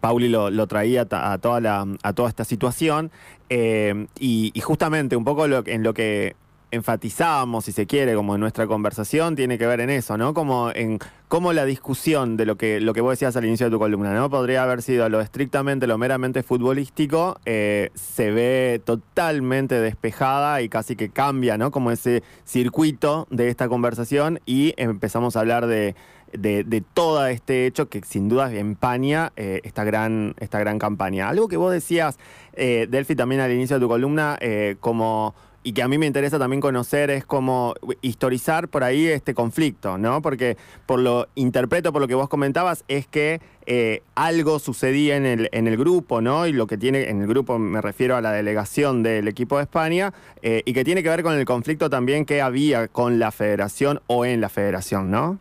Pauli 0.00 0.28
lo, 0.28 0.66
traía 0.66 1.06
a 1.08 1.38
toda, 1.38 1.86
esta 2.28 2.42
situación. 2.42 3.12
Eh, 3.48 4.08
y, 4.18 4.52
justamente 4.60 5.14
un 5.14 5.24
poco 5.24 5.46
lo, 5.46 5.62
en 5.64 5.84
lo 5.84 5.94
que 5.94 6.34
enfatizábamos, 6.72 7.66
si 7.66 7.72
se 7.72 7.86
quiere, 7.86 8.14
como 8.14 8.34
en 8.34 8.40
nuestra 8.40 8.66
conversación, 8.66 9.36
tiene 9.36 9.58
que 9.58 9.66
ver 9.66 9.80
en 9.80 9.90
eso, 9.90 10.16
¿no? 10.16 10.32
Como 10.32 10.70
en 10.74 10.98
cómo 11.28 11.52
la 11.52 11.66
discusión 11.66 12.38
de 12.38 12.46
lo 12.46 12.56
que, 12.56 12.80
lo 12.80 12.94
que 12.94 13.02
vos 13.02 13.12
decías 13.12 13.36
al 13.36 13.44
inicio 13.44 13.66
de 13.66 13.70
tu 13.70 13.78
columna, 13.78 14.14
¿no? 14.14 14.30
Podría 14.30 14.62
haber 14.62 14.80
sido 14.80 15.06
lo 15.10 15.20
estrictamente, 15.20 15.86
lo 15.86 15.98
meramente 15.98 16.42
futbolístico, 16.42 17.38
eh, 17.44 17.90
se 17.94 18.30
ve 18.30 18.80
totalmente 18.84 19.80
despejada 19.80 20.62
y 20.62 20.70
casi 20.70 20.96
que 20.96 21.10
cambia, 21.10 21.58
¿no? 21.58 21.70
Como 21.70 21.90
ese 21.90 22.22
circuito 22.44 23.28
de 23.30 23.48
esta 23.48 23.68
conversación 23.68 24.40
y 24.46 24.72
empezamos 24.78 25.36
a 25.36 25.40
hablar 25.40 25.66
de, 25.66 25.94
de, 26.32 26.84
todo 26.94 27.26
este 27.26 27.66
hecho 27.66 27.90
que 27.90 28.00
sin 28.02 28.30
duda 28.30 28.50
empaña 28.50 29.32
eh, 29.36 29.60
esta, 29.64 29.84
gran, 29.84 30.34
esta 30.40 30.58
gran 30.58 30.78
campaña. 30.78 31.28
Algo 31.28 31.48
que 31.48 31.58
vos 31.58 31.70
decías, 31.70 32.18
eh, 32.54 32.86
Delphi, 32.88 33.14
también 33.14 33.42
al 33.42 33.52
inicio 33.52 33.76
de 33.76 33.80
tu 33.80 33.88
columna, 33.88 34.38
como 34.80 35.34
y 35.64 35.72
que 35.72 35.82
a 35.82 35.88
mí 35.88 35.98
me 35.98 36.06
interesa 36.06 36.38
también 36.38 36.60
conocer 36.60 37.10
es 37.10 37.24
cómo 37.24 37.74
historizar 38.00 38.68
por 38.68 38.84
ahí 38.84 39.06
este 39.06 39.34
conflicto, 39.34 39.98
¿no? 39.98 40.20
Porque 40.22 40.56
por 40.86 40.98
lo 40.98 41.28
interpreto, 41.34 41.92
por 41.92 42.02
lo 42.02 42.08
que 42.08 42.14
vos 42.14 42.28
comentabas, 42.28 42.84
es 42.88 43.06
que 43.06 43.40
eh, 43.66 44.02
algo 44.14 44.58
sucedía 44.58 45.16
en 45.16 45.24
el, 45.24 45.48
en 45.52 45.68
el 45.68 45.76
grupo, 45.76 46.20
¿no? 46.20 46.46
Y 46.46 46.52
lo 46.52 46.66
que 46.66 46.76
tiene, 46.76 47.08
en 47.08 47.20
el 47.20 47.28
grupo 47.28 47.58
me 47.58 47.80
refiero 47.80 48.16
a 48.16 48.20
la 48.20 48.32
delegación 48.32 49.02
del 49.02 49.28
equipo 49.28 49.56
de 49.58 49.62
España, 49.62 50.12
eh, 50.42 50.62
y 50.64 50.72
que 50.72 50.84
tiene 50.84 51.02
que 51.02 51.08
ver 51.08 51.22
con 51.22 51.34
el 51.34 51.44
conflicto 51.44 51.88
también 51.88 52.24
que 52.24 52.42
había 52.42 52.88
con 52.88 53.18
la 53.18 53.30
federación 53.30 54.00
o 54.08 54.24
en 54.24 54.40
la 54.40 54.48
federación, 54.48 55.10
¿no? 55.10 55.38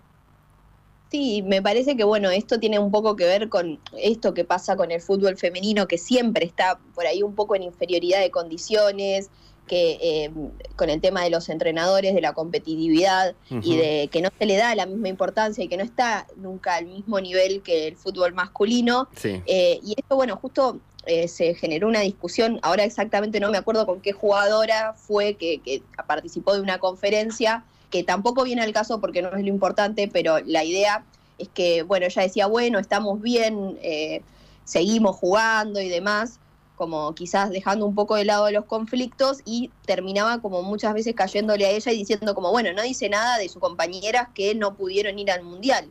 Sí, 1.11 1.41
me 1.41 1.61
parece 1.61 1.97
que 1.97 2.05
bueno, 2.05 2.29
esto 2.29 2.57
tiene 2.57 2.79
un 2.79 2.89
poco 2.89 3.17
que 3.17 3.25
ver 3.25 3.49
con 3.49 3.81
esto 3.97 4.33
que 4.33 4.45
pasa 4.45 4.77
con 4.77 4.91
el 4.91 5.01
fútbol 5.01 5.35
femenino, 5.35 5.85
que 5.85 5.97
siempre 5.97 6.45
está 6.45 6.79
por 6.95 7.05
ahí 7.05 7.21
un 7.21 7.35
poco 7.35 7.53
en 7.55 7.63
inferioridad 7.63 8.21
de 8.21 8.31
condiciones, 8.31 9.29
que 9.71 9.97
eh, 10.01 10.31
con 10.75 10.89
el 10.89 10.99
tema 10.99 11.23
de 11.23 11.29
los 11.29 11.47
entrenadores, 11.47 12.13
de 12.13 12.19
la 12.19 12.33
competitividad 12.33 13.35
y 13.49 13.77
de 13.77 14.09
que 14.11 14.21
no 14.21 14.27
se 14.37 14.45
le 14.45 14.57
da 14.57 14.75
la 14.75 14.85
misma 14.85 15.07
importancia 15.07 15.63
y 15.63 15.69
que 15.69 15.77
no 15.77 15.83
está 15.83 16.27
nunca 16.35 16.75
al 16.75 16.87
mismo 16.87 17.21
nivel 17.21 17.61
que 17.61 17.87
el 17.87 17.95
fútbol 17.95 18.33
masculino. 18.33 19.07
Eh, 19.23 19.79
y 19.81 19.95
esto, 19.97 20.17
bueno, 20.17 20.35
justo 20.35 20.81
eh, 21.05 21.29
se 21.29 21.53
generó 21.53 21.87
una 21.87 22.01
discusión, 22.01 22.59
ahora 22.63 22.83
exactamente 22.83 23.39
no 23.39 23.49
me 23.49 23.57
acuerdo 23.57 23.85
con 23.85 24.01
qué 24.01 24.11
jugadora 24.11 24.93
fue 24.93 25.35
que, 25.35 25.61
que 25.61 25.81
participó 26.05 26.53
de 26.53 26.59
una 26.59 26.77
conferencia, 26.77 27.63
que 27.89 28.03
tampoco 28.03 28.43
viene 28.43 28.63
al 28.63 28.73
caso 28.73 28.99
porque 28.99 29.21
no 29.21 29.29
es 29.29 29.41
lo 29.41 29.47
importante, 29.47 30.09
pero 30.11 30.39
la 30.41 30.65
idea 30.65 31.05
es 31.37 31.47
que, 31.47 31.83
bueno, 31.83 32.07
ella 32.07 32.23
decía, 32.23 32.45
bueno, 32.47 32.77
estamos 32.77 33.21
bien, 33.21 33.79
eh, 33.81 34.21
seguimos 34.65 35.15
jugando 35.15 35.79
y 35.79 35.87
demás, 35.87 36.39
como 36.81 37.13
quizás 37.13 37.51
dejando 37.51 37.85
un 37.85 37.93
poco 37.93 38.15
de 38.15 38.25
lado 38.25 38.49
los 38.49 38.65
conflictos 38.65 39.41
y 39.45 39.69
terminaba 39.85 40.41
como 40.41 40.63
muchas 40.63 40.95
veces 40.95 41.13
cayéndole 41.13 41.67
a 41.67 41.69
ella 41.69 41.91
y 41.91 41.97
diciendo 41.97 42.33
como, 42.33 42.49
bueno, 42.49 42.73
no 42.73 42.81
dice 42.81 43.07
nada 43.07 43.37
de 43.37 43.49
sus 43.49 43.61
compañeras 43.61 44.29
que 44.33 44.55
no 44.55 44.73
pudieron 44.73 45.19
ir 45.19 45.29
al 45.29 45.43
mundial. 45.43 45.85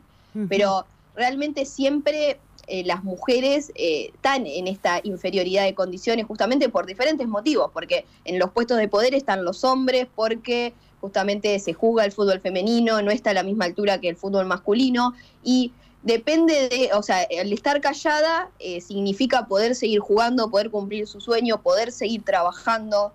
Pero 0.49 0.87
realmente 1.15 1.65
siempre 1.65 2.41
eh, 2.67 2.83
las 2.85 3.05
mujeres 3.05 3.71
eh, 3.77 4.11
están 4.13 4.49
en 4.49 4.67
esta 4.67 4.99
inferioridad 5.05 5.63
de 5.63 5.77
condiciones 5.77 6.27
justamente 6.27 6.69
por 6.69 6.87
diferentes 6.87 7.29
motivos, 7.29 7.71
porque 7.73 8.05
en 8.25 8.41
los 8.41 8.51
puestos 8.51 8.77
de 8.77 8.89
poder 8.89 9.15
están 9.15 9.45
los 9.45 9.63
hombres, 9.63 10.09
porque 10.13 10.75
justamente 11.01 11.57
se 11.61 11.73
juega 11.73 12.05
el 12.05 12.11
fútbol 12.11 12.41
femenino, 12.41 13.01
no 13.01 13.13
está 13.13 13.31
a 13.31 13.35
la 13.35 13.45
misma 13.45 13.67
altura 13.67 14.01
que 14.01 14.09
el 14.09 14.17
fútbol 14.17 14.47
masculino 14.47 15.15
y 15.45 15.71
depende 16.03 16.69
de, 16.69 16.91
o 16.95 17.03
sea, 17.03 17.23
el 17.25 17.53
estar 17.53 17.81
callada 17.81 18.51
eh, 18.59 18.81
significa 18.81 19.47
poder 19.47 19.75
seguir 19.75 20.01
jugando, 20.01 20.51
poder 20.51 20.71
cumplir 20.71 21.07
su 21.07 21.21
sueño, 21.21 21.63
poder 21.63 21.93
seguir 21.93 22.23
trabajando. 22.23 23.13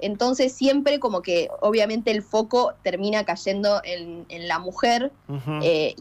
Entonces 0.00 0.52
siempre 0.52 0.98
como 0.98 1.22
que 1.22 1.48
obviamente 1.60 2.10
el 2.10 2.22
foco 2.22 2.74
termina 2.82 3.24
cayendo 3.24 3.80
en, 3.84 4.26
la 4.48 4.58
mujer, 4.58 5.12
eh, 5.62 5.94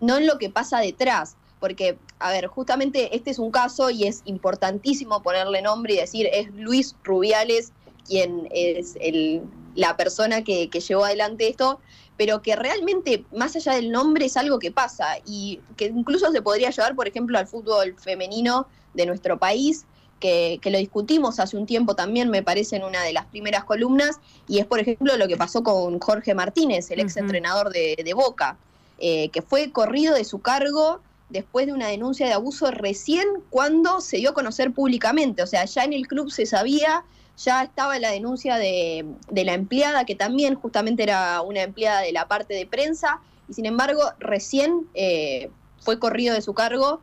no 0.00 0.18
en 0.18 0.26
lo 0.26 0.38
que 0.38 0.50
pasa 0.50 0.78
detrás. 0.78 1.36
Porque, 1.60 1.96
a 2.18 2.30
ver, 2.30 2.46
justamente 2.46 3.16
este 3.16 3.30
es 3.30 3.38
un 3.38 3.50
caso 3.50 3.88
y 3.88 4.04
es 4.04 4.20
importantísimo 4.26 5.22
ponerle 5.22 5.62
nombre 5.62 5.94
y 5.94 5.96
decir, 5.96 6.28
es 6.30 6.52
Luis 6.54 6.94
Rubiales 7.02 7.72
quien 8.06 8.48
es 8.50 8.96
el, 9.00 9.42
la 9.74 9.96
persona 9.96 10.44
que, 10.44 10.68
que 10.68 10.80
llevó 10.80 11.04
adelante 11.04 11.48
esto, 11.48 11.80
pero 12.16 12.42
que 12.42 12.54
realmente, 12.56 13.24
más 13.32 13.56
allá 13.56 13.72
del 13.72 13.90
nombre, 13.90 14.26
es 14.26 14.36
algo 14.36 14.58
que 14.58 14.70
pasa 14.70 15.18
y 15.26 15.60
que 15.76 15.86
incluso 15.86 16.30
se 16.30 16.42
podría 16.42 16.70
llevar, 16.70 16.94
por 16.94 17.08
ejemplo, 17.08 17.38
al 17.38 17.46
fútbol 17.46 17.96
femenino 17.98 18.66
de 18.94 19.06
nuestro 19.06 19.38
país, 19.38 19.84
que, 20.20 20.58
lo 20.64 20.78
discutimos 20.78 21.38
hace 21.38 21.56
un 21.56 21.66
tiempo 21.66 21.94
también, 21.94 22.30
me 22.30 22.42
parece, 22.42 22.76
en 22.76 22.84
una 22.84 23.02
de 23.02 23.12
las 23.12 23.26
primeras 23.26 23.64
columnas, 23.64 24.20
y 24.48 24.58
es, 24.58 24.66
por 24.66 24.80
ejemplo, 24.80 25.16
lo 25.16 25.28
que 25.28 25.36
pasó 25.36 25.62
con 25.62 25.98
Jorge 25.98 26.34
Martínez, 26.34 26.90
el 26.90 27.00
ex 27.00 27.16
entrenador 27.16 27.70
de, 27.70 28.12
Boca, 28.14 28.56
eh, 28.98 29.28
que 29.30 29.42
fue 29.42 29.70
corrido 29.70 30.14
de 30.14 30.24
su 30.24 30.38
cargo 30.38 31.00
después 31.28 31.66
de 31.66 31.72
una 31.72 31.88
denuncia 31.88 32.26
de 32.26 32.32
abuso 32.32 32.70
recién 32.70 33.26
cuando 33.50 34.00
se 34.00 34.18
dio 34.18 34.30
a 34.30 34.34
conocer 34.34 34.72
públicamente, 34.72 35.42
o 35.42 35.46
sea, 35.46 35.64
ya 35.64 35.84
en 35.84 35.92
el 35.92 36.06
club 36.06 36.30
se 36.30 36.46
sabía 36.46 37.04
ya 37.36 37.62
estaba 37.62 37.98
la 37.98 38.10
denuncia 38.10 38.56
de, 38.56 39.04
la 39.32 39.54
empleada, 39.54 40.04
que 40.04 40.14
también 40.14 40.54
justamente 40.54 41.02
era 41.02 41.40
una 41.42 41.62
empleada 41.62 42.00
de 42.00 42.12
la 42.12 42.28
parte 42.28 42.54
de 42.54 42.66
prensa, 42.66 43.20
y 43.48 43.54
sin 43.54 43.66
embargo 43.66 44.00
recién 44.18 44.86
eh, 44.94 45.50
fue 45.80 45.98
corrido 45.98 46.34
de 46.34 46.42
su 46.42 46.54
cargo 46.54 47.00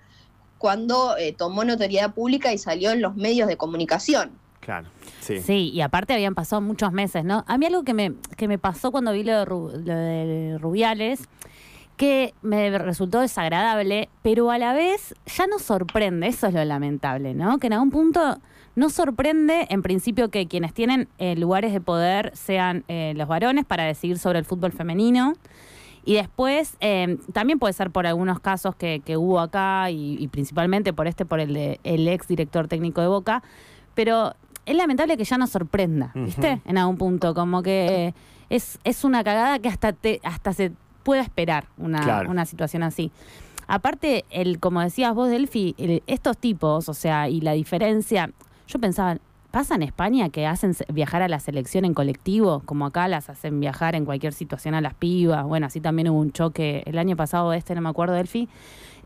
cuando 0.57 1.17
eh, 1.17 1.33
tomó 1.33 1.63
notoriedad 1.65 2.13
pública 2.13 2.53
y 2.53 2.57
salió 2.57 2.91
en 2.91 3.01
los 3.01 3.15
medios 3.15 3.47
de 3.47 3.57
comunicación. 3.57 4.31
Claro, 4.59 4.87
sí. 5.21 5.41
Sí, 5.41 5.71
y 5.73 5.81
aparte 5.81 6.13
habían 6.13 6.35
pasado 6.35 6.61
muchos 6.61 6.91
meses, 6.91 7.25
¿no? 7.25 7.43
A 7.47 7.57
mí 7.57 7.65
algo 7.65 7.83
que 7.83 7.95
me, 7.95 8.13
que 8.37 8.47
me 8.47 8.59
pasó 8.59 8.91
cuando 8.91 9.11
vi 9.11 9.23
lo 9.23 9.39
de, 9.39 9.45
lo 9.45 9.95
de 9.95 10.57
Rubiales, 10.59 11.27
que 11.97 12.33
me 12.41 12.77
resultó 12.77 13.19
desagradable, 13.19 14.09
pero 14.21 14.51
a 14.51 14.57
la 14.57 14.73
vez 14.73 15.15
ya 15.25 15.47
nos 15.47 15.63
sorprende, 15.63 16.27
eso 16.27 16.47
es 16.47 16.53
lo 16.53 16.63
lamentable, 16.63 17.33
¿no? 17.33 17.57
Que 17.57 17.67
en 17.67 17.73
algún 17.73 17.91
punto 17.91 18.39
no 18.81 18.89
sorprende, 18.89 19.67
en 19.69 19.83
principio, 19.83 20.31
que 20.31 20.47
quienes 20.47 20.73
tienen 20.73 21.07
eh, 21.19 21.35
lugares 21.35 21.71
de 21.71 21.79
poder 21.79 22.31
sean 22.33 22.83
eh, 22.87 23.13
los 23.15 23.27
varones 23.27 23.63
para 23.63 23.83
decidir 23.83 24.17
sobre 24.17 24.39
el 24.39 24.45
fútbol 24.45 24.71
femenino. 24.71 25.35
Y 26.03 26.15
después, 26.15 26.77
eh, 26.79 27.19
también 27.31 27.59
puede 27.59 27.73
ser 27.73 27.91
por 27.91 28.07
algunos 28.07 28.39
casos 28.39 28.75
que, 28.75 29.03
hubo 29.17 29.39
acá 29.39 29.91
y, 29.91 30.27
principalmente 30.29 30.93
por 30.93 31.05
este, 31.05 31.25
por 31.25 31.39
el, 31.39 31.53
de, 31.53 31.79
el 31.83 32.07
ex 32.07 32.27
director 32.27 32.67
técnico 32.67 33.01
de 33.01 33.07
Boca. 33.07 33.43
Pero 33.93 34.33
es 34.65 34.75
lamentable 34.75 35.15
que 35.15 35.25
ya 35.25 35.37
nos 35.37 35.51
sorprenda, 35.51 36.11
¿viste? 36.15 36.59
En 36.65 36.79
algún 36.79 36.97
punto, 36.97 37.35
como 37.35 37.61
que 37.61 38.15
es, 38.49 38.79
es 38.83 39.03
una 39.03 39.23
cagada 39.23 39.59
que 39.59 39.69
hasta, 39.69 39.93
te, 39.93 40.19
hasta 40.23 40.53
se 40.53 40.71
pueda 41.03 41.21
esperar 41.21 41.65
una, 41.77 42.23
una 42.27 42.47
situación 42.47 42.81
así. 42.81 43.11
Aparte, 43.67 44.25
el, 44.31 44.59
como 44.59 44.81
decías 44.81 45.13
vos, 45.13 45.29
Delphi, 45.29 45.75
estos 46.07 46.39
tipos, 46.39 46.89
o 46.89 46.95
sea, 46.95 47.29
y 47.29 47.41
la 47.41 47.51
diferencia, 47.51 48.31
yo 48.71 48.79
pensaba, 48.79 49.17
¿pasa 49.51 49.75
en 49.75 49.83
España 49.83 50.29
que 50.29 50.47
hacen 50.47 50.73
viajar 50.93 51.21
a 51.21 51.27
la 51.27 51.39
selección 51.39 51.85
en 51.85 51.93
colectivo? 51.93 52.61
Como 52.65 52.85
acá 52.85 53.07
las 53.07 53.29
hacen 53.29 53.59
viajar 53.59 53.95
en 53.95 54.05
cualquier 54.05 54.33
situación 54.33 54.73
a 54.73 54.81
las 54.81 54.93
pibas. 54.93 55.45
Bueno, 55.45 55.67
así 55.67 55.81
también 55.81 56.09
hubo 56.09 56.19
un 56.19 56.31
choque 56.31 56.83
el 56.85 56.97
año 56.97 57.15
pasado, 57.15 57.53
este 57.53 57.75
no 57.75 57.81
me 57.81 57.89
acuerdo, 57.89 58.13
Delphi, 58.13 58.47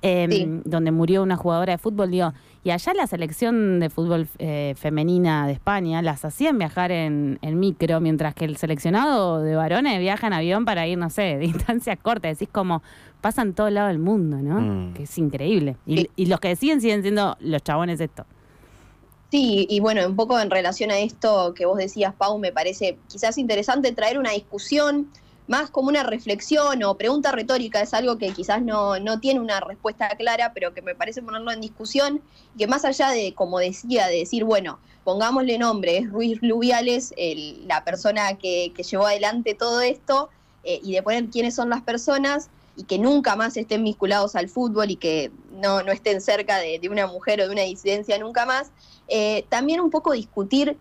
eh, 0.01 0.61
donde 0.65 0.91
murió 0.91 1.23
una 1.23 1.35
jugadora 1.35 1.73
de 1.73 1.77
fútbol. 1.79 2.11
Digo, 2.11 2.33
y 2.63 2.69
allá 2.69 2.93
la 2.93 3.07
selección 3.07 3.79
de 3.79 3.89
fútbol 3.89 4.27
eh, 4.37 4.75
femenina 4.77 5.47
de 5.47 5.53
España 5.53 6.01
las 6.03 6.23
hacían 6.23 6.59
viajar 6.59 6.91
en, 6.91 7.39
micro, 7.41 7.99
mientras 7.99 8.35
que 8.35 8.45
el 8.45 8.57
seleccionado 8.57 9.41
de 9.41 9.55
varones 9.55 9.99
viaja 9.99 10.27
en 10.27 10.33
avión 10.33 10.65
para 10.65 10.85
ir, 10.87 10.97
no 10.97 11.09
sé, 11.09 11.37
distancias 11.39 11.97
cortas. 11.99 12.37
Decís 12.37 12.49
como 12.51 12.83
pasa 13.19 13.41
en 13.41 13.53
todo 13.53 13.71
lado 13.71 13.87
del 13.87 13.97
mundo, 13.97 14.37
¿no? 14.37 14.61
Mm. 14.61 14.93
Que 14.93 15.03
es 15.03 15.17
increíble. 15.17 15.77
Y, 15.87 16.07
y 16.15 16.27
los 16.27 16.39
que 16.39 16.55
siguen 16.55 16.81
siguen 16.81 17.01
siendo 17.01 17.35
los 17.39 17.63
chabones 17.63 17.99
estos. 17.99 18.27
Sí, 19.31 19.65
y 19.69 19.79
bueno, 19.79 20.05
un 20.05 20.15
poco 20.15 20.39
en 20.39 20.49
relación 20.49 20.91
a 20.91 20.99
esto 20.99 21.53
que 21.55 21.65
vos 21.65 21.77
decías, 21.77 22.13
Pau, 22.13 22.37
me 22.37 22.51
parece 22.51 22.97
quizás 23.09 23.37
interesante 23.37 23.91
traer 23.91 24.19
una 24.19 24.31
discusión 24.31 25.11
más 25.47 25.69
como 25.69 25.89
una 25.89 26.03
reflexión 26.03 26.83
o 26.83 26.95
pregunta 26.95 27.31
retórica, 27.31 27.81
es 27.81 27.93
algo 27.93 28.17
que 28.17 28.31
quizás 28.31 28.61
no, 28.61 28.99
no 28.99 29.19
tiene 29.19 29.39
una 29.39 29.59
respuesta 29.59 30.09
clara, 30.17 30.53
pero 30.53 30.73
que 30.73 30.81
me 30.81 30.95
parece 30.95 31.21
ponerlo 31.21 31.51
en 31.51 31.61
discusión, 31.61 32.21
que 32.57 32.67
más 32.67 32.85
allá 32.85 33.09
de, 33.09 33.33
como 33.33 33.59
decía, 33.59 34.07
de 34.07 34.17
decir, 34.19 34.43
bueno, 34.43 34.79
pongámosle 35.03 35.57
nombre, 35.59 35.97
es 35.99 36.09
Ruiz 36.09 36.39
Lubiales, 36.41 37.13
la 37.67 37.83
persona 37.83 38.37
que, 38.37 38.73
llevó 38.89 39.05
adelante 39.05 39.53
todo 39.53 39.81
esto, 39.81 40.29
eh, 40.63 40.79
y 40.83 40.93
de 40.93 41.03
poner 41.03 41.29
quiénes 41.29 41.53
son 41.53 41.69
las 41.69 41.81
personas, 41.81 42.49
y 42.75 42.83
que 42.83 42.99
nunca 42.99 43.35
más 43.35 43.55
estén 43.55 43.83
vinculados 43.83 44.35
al 44.35 44.49
fútbol 44.49 44.91
y 44.91 44.97
que 44.97 45.31
no, 45.51 45.81
no 45.83 45.91
estén 45.91 46.19
cerca 46.21 46.57
de, 46.57 46.81
una 46.89 47.07
mujer 47.07 47.39
o 47.39 47.45
de 47.47 47.53
una 47.53 47.61
disidencia 47.61 48.17
nunca 48.17 48.45
más, 48.45 48.71
eh, 49.07 49.45
también 49.49 49.79
un 49.79 49.89
poco 49.89 50.13
discutir 50.13 50.77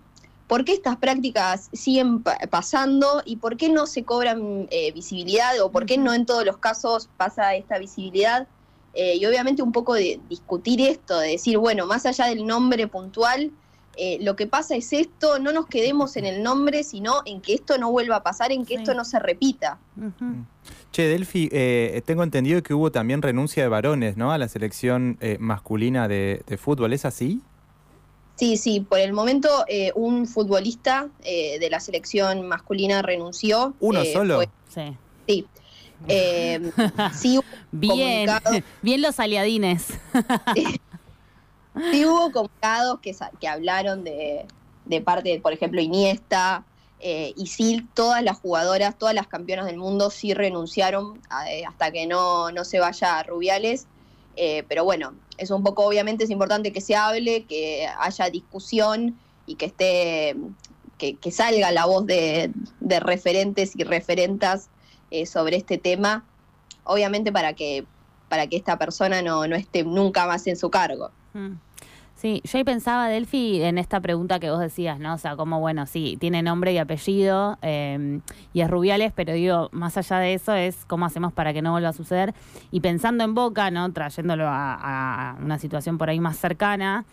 por 0.46 0.64
qué 0.64 0.72
estas 0.72 0.96
prácticas 0.96 1.68
siguen 1.72 2.22
pasando 2.50 3.22
y 3.24 3.36
por 3.36 3.56
qué 3.56 3.68
no 3.68 3.86
se 3.86 4.04
cobran 4.04 4.68
eh, 4.70 4.92
visibilidad 4.92 5.58
o 5.62 5.70
por 5.70 5.86
qué 5.86 5.96
no 5.96 6.12
en 6.12 6.26
todos 6.26 6.44
los 6.44 6.58
casos 6.58 7.08
pasa 7.16 7.54
esta 7.54 7.78
visibilidad. 7.78 8.46
Eh, 8.92 9.16
y 9.16 9.26
obviamente 9.26 9.62
un 9.62 9.72
poco 9.72 9.94
de 9.94 10.20
discutir 10.28 10.80
esto, 10.80 11.18
de 11.18 11.30
decir, 11.30 11.58
bueno, 11.58 11.86
más 11.86 12.06
allá 12.06 12.26
del 12.26 12.46
nombre 12.46 12.86
puntual, 12.86 13.50
lo 14.20 14.34
que 14.34 14.48
pasa 14.48 14.74
es 14.74 14.92
esto, 14.92 15.38
no 15.38 15.52
nos 15.52 15.66
quedemos 15.66 16.16
en 16.16 16.26
el 16.26 16.42
nombre, 16.42 16.82
sino 16.82 17.22
en 17.26 17.40
que 17.40 17.54
esto 17.54 17.78
no 17.78 17.92
vuelva 17.92 18.16
a 18.16 18.22
pasar, 18.24 18.50
en 18.50 18.66
que 18.66 18.74
esto 18.74 18.92
no 18.92 19.04
se 19.04 19.20
repita. 19.20 19.78
Che, 20.94 21.08
Delphi, 21.08 21.48
eh, 21.50 22.02
tengo 22.06 22.22
entendido 22.22 22.62
que 22.62 22.72
hubo 22.72 22.92
también 22.92 23.20
renuncia 23.20 23.64
de 23.64 23.68
varones, 23.68 24.16
¿no? 24.16 24.30
A 24.30 24.38
la 24.38 24.46
selección 24.46 25.18
eh, 25.20 25.38
masculina 25.40 26.06
de, 26.06 26.44
fútbol, 26.56 26.92
¿es 26.92 27.04
así? 27.04 27.40
Sí, 28.36 28.56
sí, 28.56 28.80
por 28.80 28.98
el 28.98 29.12
momento 29.12 29.48
eh, 29.68 29.92
un 29.94 30.26
futbolista 30.26 31.08
de 31.22 31.68
la 31.70 31.78
selección 31.78 32.46
masculina 32.48 33.00
renunció. 33.02 33.74
¿Uno 33.80 34.04
solo? 34.04 34.42
sí. 34.68 34.96
Sí. 35.26 35.46
sí 37.14 37.40
bien, 37.70 38.28
bien 38.82 39.00
los 39.00 39.18
aliadines. 39.20 39.86
sí, 41.92 42.04
hubo 42.04 42.30
convocados 42.30 43.00
que, 43.00 43.16
que 43.40 43.48
hablaron 43.48 44.04
de, 44.04 44.44
de 44.84 45.00
parte, 45.00 45.40
por 45.40 45.52
ejemplo, 45.52 45.80
Iniesta, 45.80 46.64
eh, 47.06 47.34
y 47.36 47.48
sí, 47.48 47.86
todas 47.92 48.22
las 48.22 48.38
jugadoras, 48.38 48.96
todas 48.96 49.14
las 49.14 49.26
campeonas 49.26 49.66
del 49.66 49.76
mundo 49.76 50.10
sí 50.10 50.32
renunciaron 50.32 51.20
eh, 51.50 51.64
hasta 51.66 51.90
que 51.90 52.06
no, 52.06 52.50
no, 52.50 52.64
se 52.64 52.80
vaya 52.80 53.18
a 53.18 53.22
Rubiales. 53.22 53.86
Eh, 54.36 54.64
pero 54.68 54.84
bueno, 54.84 55.14
es 55.38 55.50
un 55.50 55.62
poco, 55.62 55.84
obviamente 55.84 56.24
es 56.24 56.30
importante 56.30 56.72
que 56.72 56.80
se 56.80 56.96
hable, 56.96 57.44
que 57.44 57.86
haya 57.98 58.30
discusión 58.30 59.18
y 59.46 59.56
que 59.56 59.66
esté, 59.66 60.36
que, 60.98 61.30
salga 61.30 61.70
la 61.70 61.86
voz 61.86 62.06
de, 62.06 62.50
referentes 62.80 63.72
y 63.76 63.84
referentas 63.84 64.68
sobre 65.26 65.56
este 65.56 65.78
tema, 65.78 66.24
obviamente 66.82 67.30
para 67.30 67.52
que, 67.52 67.84
para 68.28 68.48
que 68.48 68.56
esta 68.56 68.78
persona 68.78 69.22
no, 69.22 69.46
no 69.46 69.54
esté 69.54 69.84
nunca 69.84 70.26
más 70.26 70.46
en 70.46 70.56
su 70.56 70.70
cargo. 70.70 71.10
Mm. 71.34 71.52
Sí, 72.16 72.40
yo 72.44 72.58
ahí 72.58 72.64
pensaba, 72.64 73.08
Delphi, 73.08 73.62
en 73.62 73.76
esta 73.76 74.00
pregunta 74.00 74.38
que 74.38 74.50
vos 74.50 74.60
decías, 74.60 75.00
¿no? 75.00 75.14
O 75.14 75.18
sea, 75.18 75.36
como, 75.36 75.58
bueno, 75.60 75.84
sí, 75.86 76.16
tiene 76.20 76.42
nombre 76.42 76.72
y 76.72 76.78
apellido 76.78 77.58
em, 77.60 78.20
y 78.52 78.60
es 78.60 78.70
Rubiales, 78.70 79.12
pero 79.14 79.32
digo, 79.32 79.68
más 79.72 79.96
allá 79.96 80.18
de 80.20 80.34
eso 80.34 80.54
es 80.54 80.84
cómo 80.86 81.06
hacemos 81.06 81.32
para 81.32 81.52
que 81.52 81.60
no 81.60 81.72
vuelva 81.72 81.88
a 81.88 81.92
suceder. 81.92 82.32
Y 82.70 82.80
pensando 82.80 83.24
en 83.24 83.34
Boca, 83.34 83.70
¿no? 83.70 83.92
Trayéndolo 83.92 84.46
a, 84.48 85.36
una 85.42 85.58
situación 85.58 85.98
por 85.98 86.08
ahí 86.08 86.20
más 86.20 86.36
cercana, 86.36 87.04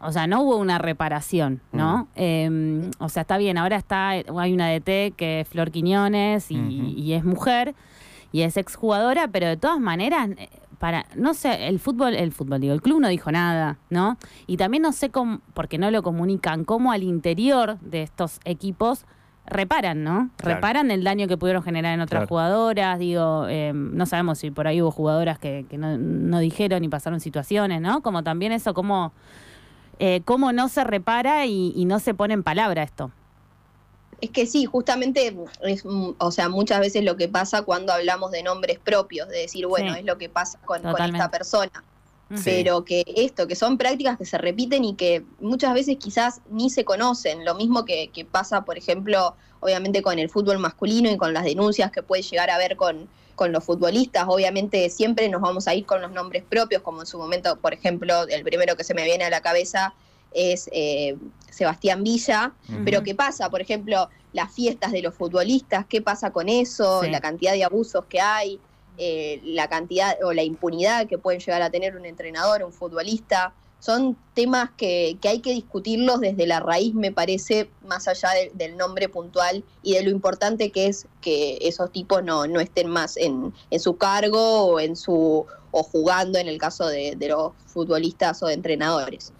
o 0.00 0.12
sea, 0.12 0.26
no 0.26 0.42
hubo 0.42 0.56
una 0.56 0.78
reparación, 0.78 1.60
¿no? 1.72 2.08
Eh, 2.16 2.90
o 2.98 3.08
sea, 3.08 3.22
está 3.22 3.38
bien, 3.38 3.58
ahora 3.58 3.76
está, 3.76 4.10
hay 4.10 4.52
una 4.52 4.70
DT 4.70 5.14
que 5.16 5.40
es 5.40 5.48
Flor 5.48 5.70
Quiñones 5.70 6.50
y, 6.50 6.56
y 6.96 7.12
es 7.14 7.24
mujer 7.24 7.74
y 8.32 8.42
es 8.42 8.56
exjugadora, 8.56 9.28
pero 9.28 9.46
de 9.46 9.56
todas 9.56 9.80
maneras, 9.80 10.30
eh, 10.36 10.48
para, 10.78 11.06
no 11.16 11.34
sé, 11.34 11.68
el 11.68 11.78
fútbol, 11.80 12.14
el 12.14 12.32
fútbol, 12.32 12.60
digo, 12.60 12.72
el 12.74 12.80
club 12.82 13.00
no 13.00 13.08
dijo 13.08 13.30
nada, 13.32 13.78
¿no? 13.90 14.16
Y 14.46 14.56
también 14.56 14.82
no 14.82 14.92
sé 14.92 15.10
cómo, 15.10 15.40
porque 15.54 15.76
no 15.78 15.90
lo 15.90 16.02
comunican, 16.02 16.64
cómo 16.64 16.92
al 16.92 17.02
interior 17.02 17.78
de 17.80 18.02
estos 18.02 18.38
equipos 18.44 19.04
reparan, 19.44 20.04
¿no? 20.04 20.30
Claro. 20.36 20.56
Reparan 20.56 20.90
el 20.90 21.02
daño 21.04 21.26
que 21.26 21.36
pudieron 21.38 21.62
generar 21.62 21.94
en 21.94 22.00
otras 22.00 22.20
Claro. 22.20 22.28
jugadoras, 22.28 22.98
digo, 22.98 23.46
eh, 23.48 23.72
no 23.74 24.04
sabemos 24.06 24.38
si 24.38 24.50
por 24.50 24.66
ahí 24.68 24.82
hubo 24.82 24.90
jugadoras 24.90 25.38
que, 25.38 25.64
que 25.68 25.78
no, 25.78 25.96
no 25.98 26.38
dijeron 26.38 26.84
y 26.84 26.88
pasaron 26.88 27.18
situaciones, 27.20 27.80
¿no? 27.80 28.02
Como 28.02 28.22
también 28.22 28.52
eso, 28.52 28.74
cómo, 28.74 29.12
eh, 29.98 30.20
cómo 30.26 30.52
no 30.52 30.68
se 30.68 30.84
repara 30.84 31.46
y, 31.46 31.72
y 31.74 31.86
no 31.86 31.98
se 31.98 32.12
pone 32.14 32.34
en 32.34 32.42
palabra 32.42 32.82
esto. 32.82 33.10
Es 34.20 34.30
que 34.30 34.46
sí, 34.46 34.64
justamente 34.64 35.34
es, 35.62 35.84
mm, 35.84 36.10
o 36.18 36.30
sea, 36.30 36.48
muchas 36.48 36.80
veces 36.80 37.04
lo 37.04 37.16
que 37.16 37.28
pasa 37.28 37.62
cuando 37.62 37.92
hablamos 37.92 38.30
de 38.32 38.42
nombres 38.42 38.78
propios, 38.78 39.28
de 39.28 39.38
decir, 39.38 39.66
bueno, 39.66 39.92
Sí. 39.92 40.00
es 40.00 40.04
lo 40.04 40.18
que 40.18 40.28
pasa 40.28 40.58
con, 40.64 40.84
esta 40.86 41.30
persona. 41.30 41.84
Sí. 42.34 42.42
Pero 42.44 42.84
que 42.84 43.04
esto, 43.06 43.46
que 43.46 43.56
son 43.56 43.78
prácticas 43.78 44.18
que 44.18 44.26
se 44.26 44.36
repiten 44.36 44.84
y 44.84 44.94
que 44.94 45.24
muchas 45.40 45.72
veces 45.72 45.96
quizás 45.98 46.42
ni 46.50 46.68
se 46.68 46.84
conocen. 46.84 47.44
Lo 47.44 47.54
mismo 47.54 47.84
que, 47.84 48.08
que 48.08 48.24
pasa, 48.26 48.64
por 48.66 48.76
ejemplo, 48.76 49.34
obviamente 49.60 50.02
con 50.02 50.18
el 50.18 50.28
fútbol 50.28 50.58
masculino 50.58 51.10
y 51.10 51.16
con 51.16 51.32
las 51.32 51.44
denuncias 51.44 51.90
que 51.90 52.02
puede 52.02 52.22
llegar 52.22 52.50
a 52.50 52.56
haber 52.56 52.76
con, 52.76 53.08
con 53.38 53.52
los 53.52 53.64
futbolistas. 53.64 54.26
Obviamente 54.28 54.90
siempre 54.90 55.28
nos 55.30 55.40
vamos 55.40 55.68
a 55.68 55.74
ir 55.74 55.86
con 55.86 56.02
los 56.02 56.10
nombres 56.10 56.44
propios, 56.46 56.82
como 56.82 57.00
en 57.00 57.06
su 57.06 57.16
momento, 57.16 57.56
por 57.56 57.72
ejemplo, 57.72 58.26
el 58.28 58.42
primero 58.42 58.76
que 58.76 58.84
se 58.84 58.92
me 58.92 59.04
viene 59.04 59.24
a 59.24 59.30
la 59.30 59.40
cabeza 59.40 59.94
es 60.32 60.68
eh, 60.72 61.16
Sebastián 61.50 62.02
Villa. 62.04 62.52
Pero 62.84 63.02
¿qué 63.02 63.14
pasa? 63.14 63.50
Por 63.50 63.60
ejemplo, 63.60 64.08
las 64.32 64.52
fiestas 64.52 64.92
de 64.92 65.02
los 65.02 65.14
futbolistas, 65.14 65.86
¿qué 65.88 66.00
pasa 66.02 66.30
con 66.30 66.48
eso? 66.48 67.02
Sí. 67.02 67.10
La 67.10 67.20
cantidad 67.20 67.52
de 67.52 67.64
abusos 67.64 68.04
que 68.08 68.20
hay, 68.20 68.60
eh, 68.98 69.40
la 69.44 69.68
cantidad 69.68 70.16
o 70.24 70.32
la 70.32 70.42
impunidad 70.42 71.06
que 71.06 71.18
pueden 71.18 71.40
llegar 71.40 71.62
a 71.62 71.70
tener 71.70 71.96
un 71.96 72.04
entrenador, 72.04 72.62
un 72.62 72.72
futbolista. 72.72 73.52
Son 73.80 74.16
temas 74.34 74.70
que, 74.76 75.18
que 75.22 75.28
hay 75.28 75.38
que 75.38 75.52
discutirlos 75.52 76.18
desde 76.20 76.48
la 76.48 76.58
raíz, 76.58 76.94
me 76.94 77.12
parece, 77.12 77.70
más 77.86 78.08
allá 78.08 78.30
de- 78.30 78.50
del 78.54 78.76
nombre 78.76 79.08
puntual 79.08 79.62
y 79.84 79.94
de 79.94 80.02
lo 80.02 80.10
importante 80.10 80.70
que 80.72 80.86
es 80.88 81.06
que 81.20 81.58
esos 81.62 81.92
tipos 81.92 82.24
no, 82.24 82.48
no 82.48 82.58
estén 82.58 82.88
más 82.88 83.16
en, 83.16 83.54
en 83.70 83.78
su 83.80 83.96
cargo 83.96 84.64
o 84.64 84.80
en 84.80 84.96
su 84.96 85.46
o 85.70 85.82
jugando 85.84 86.38
en 86.40 86.48
el 86.48 86.58
caso 86.58 86.88
de, 86.88 87.14
de 87.16 87.28
los 87.28 87.52
futbolistas 87.66 88.42
o 88.42 88.46
de 88.46 88.54
entrenadores. 88.54 89.32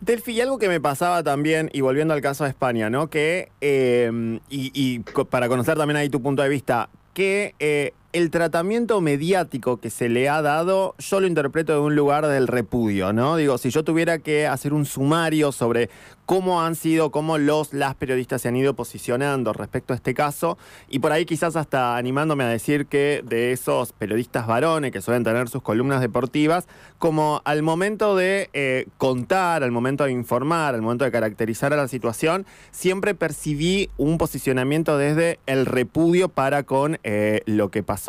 Delphi, 0.00 0.32
y 0.32 0.40
algo 0.40 0.58
que 0.58 0.68
me 0.68 0.80
pasaba 0.80 1.22
también, 1.22 1.70
y 1.72 1.82
volviendo 1.82 2.14
al 2.14 2.20
caso 2.20 2.44
de 2.44 2.50
España, 2.50 2.88
¿no? 2.88 3.10
Que, 3.10 3.50
eh, 3.60 4.40
y, 4.48 4.98
para 5.28 5.48
conocer 5.48 5.76
también 5.76 5.96
ahí 5.96 6.08
tu 6.08 6.22
punto 6.22 6.42
de 6.42 6.48
vista, 6.48 6.88
que 7.12 7.54
eh, 7.58 7.92
el 8.12 8.30
tratamiento 8.30 9.00
mediático 9.00 9.78
que 9.78 9.88
se 9.88 10.08
le 10.08 10.28
ha 10.28 10.42
dado, 10.42 10.96
yo 10.98 11.20
lo 11.20 11.28
interpreto 11.28 11.72
de 11.72 11.78
un 11.78 11.94
lugar 11.94 12.26
del 12.26 12.48
repudio, 12.48 13.12
¿no? 13.12 13.36
Digo, 13.36 13.56
si 13.56 13.70
yo 13.70 13.84
tuviera 13.84 14.18
que 14.18 14.48
hacer 14.48 14.72
un 14.72 14.84
sumario 14.84 15.52
sobre 15.52 15.90
cómo 16.26 16.62
han 16.62 16.74
sido, 16.74 17.10
cómo 17.10 17.38
los, 17.38 17.72
las 17.72 17.94
periodistas 17.94 18.42
se 18.42 18.48
han 18.48 18.56
ido 18.56 18.74
posicionando 18.74 19.52
respecto 19.52 19.92
a 19.92 19.96
este 19.96 20.14
caso, 20.14 20.58
y 20.88 20.98
por 20.98 21.12
ahí 21.12 21.24
quizás 21.24 21.54
hasta 21.54 21.96
animándome 21.96 22.44
a 22.44 22.48
decir 22.48 22.86
que 22.86 23.22
de 23.24 23.52
esos 23.52 23.92
periodistas 23.92 24.46
varones 24.46 24.90
que 24.90 25.00
suelen 25.00 25.22
tener 25.22 25.48
sus 25.48 25.62
columnas 25.62 26.00
deportivas, 26.00 26.66
como 26.98 27.42
al 27.44 27.62
momento 27.62 28.16
de 28.16 28.50
eh, 28.52 28.86
contar, 28.98 29.62
al 29.62 29.70
momento 29.70 30.04
de 30.04 30.12
informar, 30.12 30.74
al 30.74 30.82
momento 30.82 31.04
de 31.04 31.12
caracterizar 31.12 31.72
a 31.72 31.76
la 31.76 31.88
situación, 31.88 32.44
siempre 32.72 33.14
percibí 33.14 33.88
un 33.96 34.18
posicionamiento 34.18 34.98
desde 34.98 35.38
el 35.46 35.66
repudio 35.66 36.28
para 36.28 36.64
con 36.64 36.98
eh, 37.04 37.42
lo 37.46 37.70
que 37.70 37.82
pasó. 37.82 37.99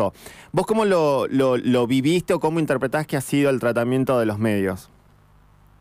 ¿Vos 0.51 0.65
cómo 0.65 0.85
lo, 0.85 1.27
lo- 1.27 1.57
lo 1.57 1.87
viviste 1.87 2.33
o 2.33 2.39
cómo 2.39 2.59
interpretás 2.59 3.05
que 3.07 3.17
ha 3.17 3.21
sido 3.21 3.49
el 3.49 3.59
tratamiento 3.59 4.17
de 4.19 4.25
los 4.25 4.37
medios? 4.39 4.89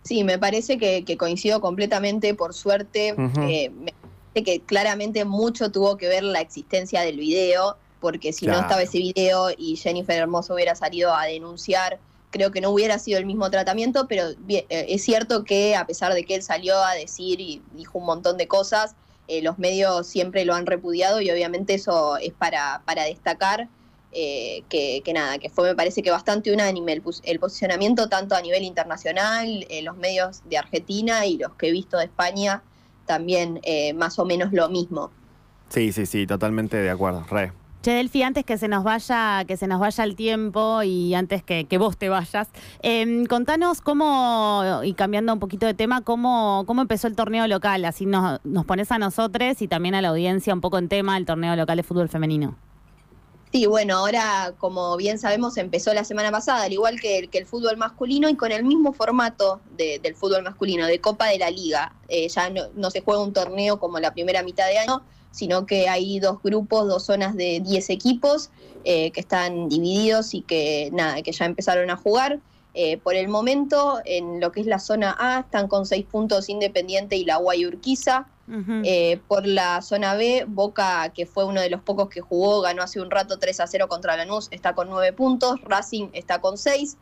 Sí, 0.04 0.24
me 0.24 0.38
parece 0.38 0.78
que, 0.78 1.04
que 1.04 1.16
coincido 1.16 1.60
completamente, 1.60 2.34
por 2.34 2.54
suerte. 2.54 3.14
Eh, 3.48 3.70
me 3.70 3.92
parece 4.32 4.44
que 4.44 4.60
claramente 4.64 5.24
mucho 5.24 5.70
tuvo 5.70 5.96
que 5.96 6.08
ver 6.08 6.22
la 6.22 6.40
existencia 6.40 7.02
del 7.02 7.18
video, 7.18 7.76
porque 8.00 8.32
si 8.32 8.46
no 8.46 8.52
estaba 8.62 8.82
ese 8.82 8.98
video 8.98 9.48
y 9.56 9.76
Jennifer 9.76 10.16
Hermoso 10.16 10.54
hubiera 10.54 10.74
salido 10.74 11.14
a 11.14 11.26
denunciar, 11.26 11.98
creo 12.30 12.50
que 12.50 12.60
no 12.62 12.70
hubiera 12.70 12.98
sido 12.98 13.18
el 13.18 13.26
mismo 13.26 13.50
tratamiento, 13.50 14.06
pero 14.08 14.24
eh, 14.48 14.66
es 14.70 15.02
cierto 15.04 15.44
que 15.44 15.76
a 15.76 15.84
pesar 15.86 16.14
de 16.14 16.24
que 16.24 16.36
él 16.36 16.42
salió 16.42 16.82
a 16.82 16.94
decir 16.94 17.40
y 17.40 17.60
dijo 17.74 17.98
un 17.98 18.06
montón 18.06 18.38
de 18.38 18.48
cosas, 18.48 18.94
eh, 19.28 19.42
los 19.42 19.58
medios 19.58 20.06
siempre 20.06 20.44
lo 20.46 20.54
han 20.54 20.64
repudiado 20.66 21.20
y 21.20 21.30
obviamente 21.30 21.74
eso 21.74 22.16
es 22.16 22.32
para, 22.32 22.82
para 22.86 23.04
destacar. 23.04 23.68
Eh, 24.12 24.64
que, 24.68 25.02
que 25.04 25.12
nada, 25.12 25.38
que 25.38 25.48
fue 25.50 25.68
me 25.68 25.76
parece 25.76 26.02
que 26.02 26.10
bastante 26.10 26.52
unánime 26.52 26.92
el, 26.92 27.02
el 27.22 27.38
posicionamiento 27.38 28.08
tanto 28.08 28.34
a 28.34 28.40
nivel 28.40 28.64
internacional, 28.64 29.66
eh, 29.68 29.82
los 29.82 29.96
medios 29.96 30.42
de 30.48 30.58
Argentina 30.58 31.26
y 31.26 31.38
los 31.38 31.54
que 31.54 31.68
he 31.68 31.72
visto 31.72 31.96
de 31.96 32.04
España 32.06 32.62
también 33.06 33.60
eh, 33.62 33.92
más 33.92 34.18
o 34.18 34.24
menos 34.24 34.52
lo 34.52 34.68
mismo. 34.68 35.10
Sí, 35.68 35.92
sí, 35.92 36.06
sí, 36.06 36.26
totalmente 36.26 36.76
de 36.76 36.90
acuerdo, 36.90 37.24
re. 37.30 37.52
Che, 37.82 37.92
Delphi, 37.92 38.22
antes 38.22 38.44
que 38.44 38.58
se 38.58 38.68
nos 38.68 38.84
vaya, 38.84 39.44
que 39.46 39.56
se 39.56 39.66
nos 39.66 39.80
vaya 39.80 40.04
el 40.04 40.14
tiempo 40.14 40.82
y 40.82 41.14
antes 41.14 41.42
que, 41.42 41.64
que 41.64 41.78
vos 41.78 41.96
te 41.96 42.08
vayas, 42.08 42.48
em, 42.82 43.24
contanos 43.26 43.80
cómo, 43.80 44.80
y 44.84 44.92
cambiando 44.92 45.32
un 45.32 45.38
poquito 45.38 45.66
de 45.66 45.74
tema, 45.74 46.02
cómo, 46.02 46.64
cómo 46.66 46.82
empezó 46.82 47.06
el 47.06 47.16
torneo 47.16 47.46
local. 47.46 47.84
Así 47.84 48.06
nos, 48.06 48.38
nos 48.44 48.64
pones 48.66 48.92
a 48.92 48.98
nosotros 48.98 49.62
y 49.62 49.68
también 49.68 49.94
a 49.94 50.02
la 50.02 50.08
audiencia 50.08 50.52
un 50.52 50.60
poco 50.60 50.78
en 50.78 50.88
tema 50.88 51.16
el 51.16 51.24
torneo 51.24 51.56
local 51.56 51.78
de 51.78 51.82
fútbol 51.82 52.08
femenino. 52.08 52.56
Sí, 53.52 53.66
bueno, 53.66 53.96
ahora 53.96 54.54
como 54.58 54.96
bien 54.96 55.18
sabemos 55.18 55.56
empezó 55.56 55.92
la 55.92 56.04
semana 56.04 56.30
pasada, 56.30 56.62
al 56.62 56.72
igual 56.72 57.00
que, 57.00 57.18
el- 57.18 57.30
que 57.30 57.38
el 57.38 57.46
fútbol 57.46 57.76
masculino 57.76 58.28
y 58.28 58.36
con 58.36 58.52
el 58.52 58.62
mismo 58.64 58.92
formato 58.92 59.60
de- 59.76 59.98
del 59.98 60.14
fútbol 60.14 60.42
masculino, 60.44 60.86
de 60.86 61.00
Copa 61.00 61.26
de 61.26 61.38
la 61.38 61.50
Liga. 61.50 61.96
Eh, 62.08 62.28
ya 62.28 62.48
no, 62.50 62.68
no 62.74 62.92
se 62.92 63.00
juega 63.00 63.20
un 63.22 63.32
torneo 63.32 63.80
como 63.80 63.98
la 63.98 64.12
primera 64.14 64.44
mitad 64.44 64.68
de 64.68 64.78
año, 64.78 65.02
sino 65.32 65.66
que 65.66 65.88
hay 65.88 66.20
dos 66.20 66.40
grupos, 66.42 66.86
dos 66.86 67.04
zonas 67.06 67.34
de 67.36 67.58
10 67.60 67.90
equipos 67.90 68.50
eh, 68.84 69.10
que 69.10 69.20
están 69.20 69.68
divididos 69.68 70.32
y 70.32 70.42
que 70.42 70.90
nada, 70.92 71.20
que 71.22 71.32
ya 71.32 71.44
empezaron 71.44 71.90
a 71.90 71.96
jugar. 71.96 72.40
Eh, 72.72 72.98
por 72.98 73.16
el 73.16 73.26
momento, 73.26 74.00
en 74.04 74.38
lo 74.38 74.52
que 74.52 74.60
es 74.60 74.66
la 74.66 74.78
zona 74.78 75.16
A, 75.18 75.40
están 75.40 75.66
con 75.66 75.86
seis 75.86 76.06
puntos 76.06 76.48
Independiente 76.48 77.16
y 77.16 77.24
la 77.24 77.36
Guay 77.36 77.64
Eh, 78.84 79.20
por 79.28 79.46
la 79.46 79.80
zona 79.80 80.14
B, 80.14 80.44
Boca, 80.48 81.10
que 81.14 81.26
fue 81.26 81.44
uno 81.44 81.60
de 81.60 81.70
los 81.70 81.80
pocos 81.82 82.08
que 82.08 82.20
jugó, 82.20 82.60
ganó 82.60 82.82
hace 82.82 83.00
un 83.00 83.10
rato 83.10 83.38
3 83.38 83.60
a 83.60 83.66
0 83.66 83.88
contra 83.88 84.16
Lanús, 84.16 84.48
está 84.50 84.74
con 84.74 84.88
9 84.88 85.12
puntos, 85.12 85.60
Racing 85.62 86.08
está 86.12 86.40
con 86.40 86.58
6. 86.58 86.96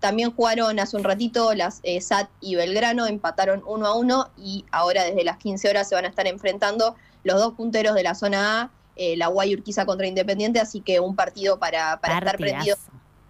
También 0.00 0.32
jugaron 0.32 0.78
hace 0.80 0.96
un 0.96 1.04
ratito 1.04 1.54
las 1.54 1.80
eh, 1.82 2.00
SAT 2.00 2.28
y 2.40 2.56
Belgrano, 2.56 3.06
empataron 3.06 3.62
1 3.66 3.86
a 3.86 3.94
1 3.96 4.30
y 4.36 4.64
ahora 4.70 5.04
desde 5.04 5.24
las 5.24 5.38
15 5.38 5.68
horas 5.68 5.88
se 5.88 5.94
van 5.94 6.04
a 6.04 6.08
estar 6.08 6.26
enfrentando 6.26 6.94
los 7.22 7.40
dos 7.40 7.54
punteros 7.54 7.94
de 7.94 8.02
la 8.02 8.14
zona 8.14 8.62
A, 8.62 8.70
eh, 8.96 9.16
la 9.16 9.28
Guay 9.28 9.54
Urquiza 9.54 9.86
contra 9.86 10.06
Independiente, 10.06 10.60
así 10.60 10.80
que 10.80 11.00
un 11.00 11.16
partido 11.16 11.58
para, 11.58 11.98
para 12.00 12.18
estar 12.18 12.36
prendido, 12.36 12.76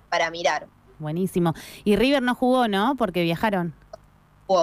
para 0.09 0.31
mirar. 0.31 0.67
Buenísimo. 0.99 1.55
Y 1.85 1.97
River 1.97 2.23
no 2.23 2.35
jugó, 2.35 2.69
¿no? 2.69 2.95
Porque 2.97 3.23
viajaron. 3.23 3.75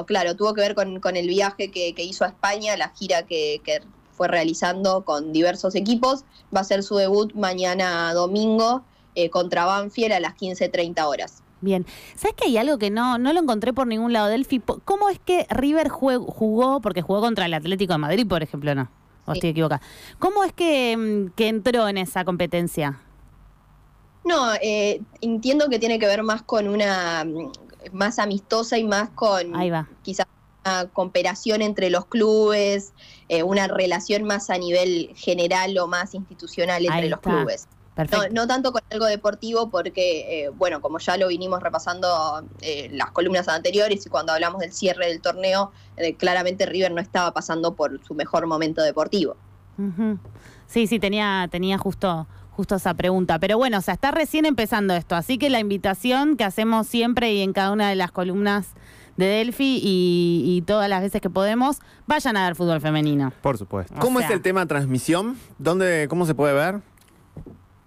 Claro, 0.05 0.35
tuvo 0.35 0.53
que 0.53 0.61
ver 0.61 0.75
con, 0.75 0.99
con 0.99 1.15
el 1.15 1.27
viaje 1.27 1.71
que, 1.71 1.93
que 1.93 2.03
hizo 2.03 2.23
a 2.23 2.27
España, 2.27 2.77
la 2.77 2.89
gira 2.89 3.23
que, 3.25 3.61
que 3.63 3.81
fue 4.11 4.27
realizando 4.27 5.03
con 5.03 5.33
diversos 5.33 5.75
equipos. 5.75 6.23
Va 6.55 6.61
a 6.61 6.63
ser 6.63 6.83
su 6.83 6.95
debut 6.95 7.33
mañana 7.33 8.13
domingo 8.13 8.83
eh, 9.15 9.29
contra 9.29 9.65
Banfield 9.65 10.13
a 10.13 10.19
las 10.19 10.35
15.30 10.35 11.03
horas. 11.05 11.43
Bien. 11.61 11.85
¿Sabes 12.15 12.35
que 12.35 12.45
hay 12.45 12.57
algo 12.57 12.77
que 12.77 12.89
no, 12.89 13.17
no 13.17 13.33
lo 13.33 13.39
encontré 13.39 13.73
por 13.73 13.87
ningún 13.87 14.13
lado, 14.13 14.27
Delphi? 14.27 14.59
¿Cómo 14.85 15.09
es 15.09 15.19
que 15.19 15.45
River 15.49 15.89
jugó, 15.89 16.81
porque 16.81 17.01
jugó 17.01 17.21
contra 17.21 17.45
el 17.45 17.53
Atlético 17.53 17.93
de 17.93 17.99
Madrid, 17.99 18.27
por 18.27 18.41
ejemplo, 18.43 18.73
no? 18.75 18.89
O 19.25 19.33
Sí. 19.33 19.37
estoy 19.37 19.49
equivocada. 19.51 19.81
¿Cómo 20.17 20.43
es 20.43 20.53
que, 20.53 20.97
mm, 20.97 21.35
que 21.35 21.47
entró 21.47 21.87
en 21.87 21.97
esa 21.97 22.25
competencia? 22.25 22.99
No, 24.23 24.53
eh, 24.61 25.01
entiendo 25.21 25.67
que 25.69 25.79
tiene 25.79 25.99
que 25.99 26.05
ver 26.07 26.23
más 26.23 26.41
con 26.43 26.67
una 26.67 27.25
más 27.91 28.19
amistosa 28.19 28.77
y 28.77 28.83
más 28.83 29.09
con 29.09 29.55
Ahí 29.55 29.69
va. 29.69 29.87
quizás 30.03 30.27
una 30.63 30.85
cooperación 30.87 31.61
entre 31.61 31.89
los 31.89 32.05
clubes, 32.05 32.93
eh, 33.29 33.43
una 33.43 33.67
relación 33.67 34.23
más 34.23 34.49
a 34.49 34.57
nivel 34.57 35.11
general 35.15 35.77
o 35.79 35.87
más 35.87 36.13
institucional 36.13 36.85
entre 36.85 37.01
Ahí 37.01 37.09
los 37.09 37.17
está. 37.17 37.29
clubes. 37.29 37.67
No, 38.09 38.29
no 38.31 38.47
tanto 38.47 38.71
con 38.71 38.81
algo 38.89 39.05
deportivo 39.05 39.69
porque, 39.69 40.45
eh, 40.45 40.49
bueno, 40.49 40.81
como 40.81 40.97
ya 40.99 41.17
lo 41.17 41.27
vinimos 41.27 41.61
repasando 41.61 42.41
eh, 42.61 42.89
las 42.93 43.11
columnas 43.11 43.47
anteriores 43.49 44.05
y 44.05 44.09
cuando 44.09 44.31
hablamos 44.31 44.61
del 44.61 44.71
cierre 44.71 45.07
del 45.07 45.21
torneo, 45.21 45.71
eh, 45.97 46.15
claramente 46.15 46.65
River 46.65 46.91
no 46.93 47.01
estaba 47.01 47.33
pasando 47.33 47.75
por 47.75 48.03
su 48.05 48.13
mejor 48.15 48.47
momento 48.47 48.81
deportivo. 48.81 49.35
Sí, 50.67 50.87
sí, 50.87 50.99
tenía, 50.99 51.47
tenía 51.51 51.77
justo, 51.77 52.27
justo 52.51 52.75
esa 52.75 52.93
pregunta. 52.93 53.39
Pero 53.39 53.57
bueno, 53.57 53.79
o 53.79 53.81
sea, 53.81 53.93
está 53.93 54.11
recién 54.11 54.45
empezando 54.45 54.93
esto. 54.93 55.15
Así 55.15 55.37
que 55.37 55.49
la 55.49 55.59
invitación 55.59 56.37
que 56.37 56.43
hacemos 56.43 56.87
siempre 56.87 57.33
y 57.33 57.41
en 57.41 57.53
cada 57.53 57.71
una 57.71 57.89
de 57.89 57.95
las 57.95 58.11
columnas 58.11 58.67
de 59.17 59.25
Delphi 59.25 59.79
y, 59.83 60.43
y 60.45 60.61
todas 60.61 60.89
las 60.89 61.01
veces 61.01 61.21
que 61.21 61.29
podemos, 61.29 61.79
vayan 62.07 62.37
a 62.37 62.45
ver 62.45 62.55
fútbol 62.55 62.81
femenino. 62.81 63.33
Por 63.41 63.57
supuesto. 63.57 63.93
O 63.95 63.99
¿Cómo 63.99 64.19
sea, 64.19 64.29
es 64.29 64.33
el 64.33 64.41
tema 64.41 64.65
transmisión? 64.65 65.37
¿Dónde, 65.57 66.07
¿Cómo 66.09 66.25
se 66.25 66.33
puede 66.33 66.53
ver? 66.53 66.81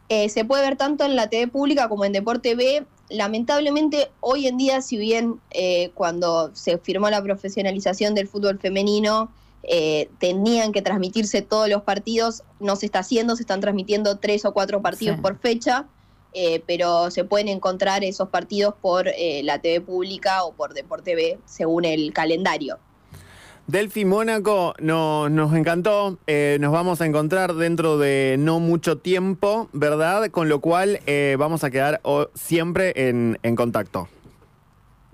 Eh, 0.08 0.28
se 0.28 0.44
puede 0.44 0.62
ver 0.62 0.76
tanto 0.76 1.04
en 1.04 1.16
la 1.16 1.28
TV 1.28 1.48
pública 1.48 1.88
como 1.88 2.04
en 2.04 2.12
Deporte 2.12 2.54
B. 2.54 2.84
Lamentablemente, 3.08 4.10
hoy 4.20 4.46
en 4.46 4.56
día, 4.56 4.82
si 4.82 4.96
bien 4.96 5.40
eh, 5.50 5.90
cuando 5.94 6.50
se 6.54 6.78
firmó 6.78 7.08
la 7.10 7.22
profesionalización 7.22 8.14
del 8.14 8.28
fútbol 8.28 8.58
femenino, 8.58 9.30
eh, 9.68 10.08
tenían 10.18 10.72
que 10.72 10.82
transmitirse 10.82 11.42
todos 11.42 11.68
los 11.68 11.82
partidos, 11.82 12.42
no 12.60 12.76
se 12.76 12.86
está 12.86 13.00
haciendo, 13.00 13.36
se 13.36 13.42
están 13.42 13.60
transmitiendo 13.60 14.18
tres 14.18 14.44
o 14.44 14.52
cuatro 14.52 14.82
partidos 14.82 15.16
Sí. 15.16 15.22
por 15.22 15.38
fecha, 15.38 15.86
eh, 16.32 16.62
pero 16.66 17.10
se 17.10 17.24
pueden 17.24 17.48
encontrar 17.48 18.02
esos 18.04 18.28
partidos 18.28 18.74
por 18.80 19.08
eh, 19.08 19.42
la 19.44 19.60
TV 19.60 19.80
pública 19.80 20.44
o 20.44 20.52
por 20.52 20.74
Deporte 20.74 21.14
B, 21.14 21.38
según 21.44 21.84
el 21.84 22.12
calendario. 22.12 22.78
Delphi 23.66 24.04
Mónaco 24.04 24.74
no- 24.78 25.30
nos 25.30 25.54
encantó, 25.54 26.18
eh, 26.26 26.58
nos 26.60 26.70
vamos 26.70 27.00
a 27.00 27.06
encontrar 27.06 27.54
dentro 27.54 27.96
de 27.96 28.36
no 28.38 28.60
mucho 28.60 28.98
tiempo, 28.98 29.70
¿verdad? 29.72 30.30
Con 30.30 30.50
lo 30.50 30.60
cual 30.60 31.00
eh, 31.06 31.36
vamos 31.38 31.64
a 31.64 31.70
quedar 31.70 32.00
oh, 32.02 32.26
siempre 32.34 32.92
en, 33.08 33.38
en 33.42 33.56
contacto. 33.56 34.08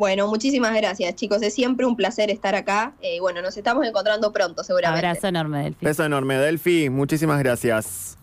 Bueno, 0.01 0.27
muchísimas 0.29 0.75
gracias, 0.75 1.15
chicos. 1.15 1.43
Es 1.43 1.53
siempre 1.53 1.85
un 1.85 1.95
placer 1.95 2.31
estar 2.31 2.55
acá. 2.55 2.95
Eh, 3.03 3.21
bueno, 3.21 3.43
nos 3.43 3.55
estamos 3.59 3.87
encontrando 3.87 4.33
pronto, 4.33 4.65
seguramente. 4.65 5.07
Abrazo 5.07 5.27
enorme, 5.27 5.63
Delphi. 5.63 5.85
Beso 5.85 6.05
enorme, 6.07 6.39
Delphi, 6.39 6.89
muchísimas 6.89 7.39
gracias. 7.39 8.17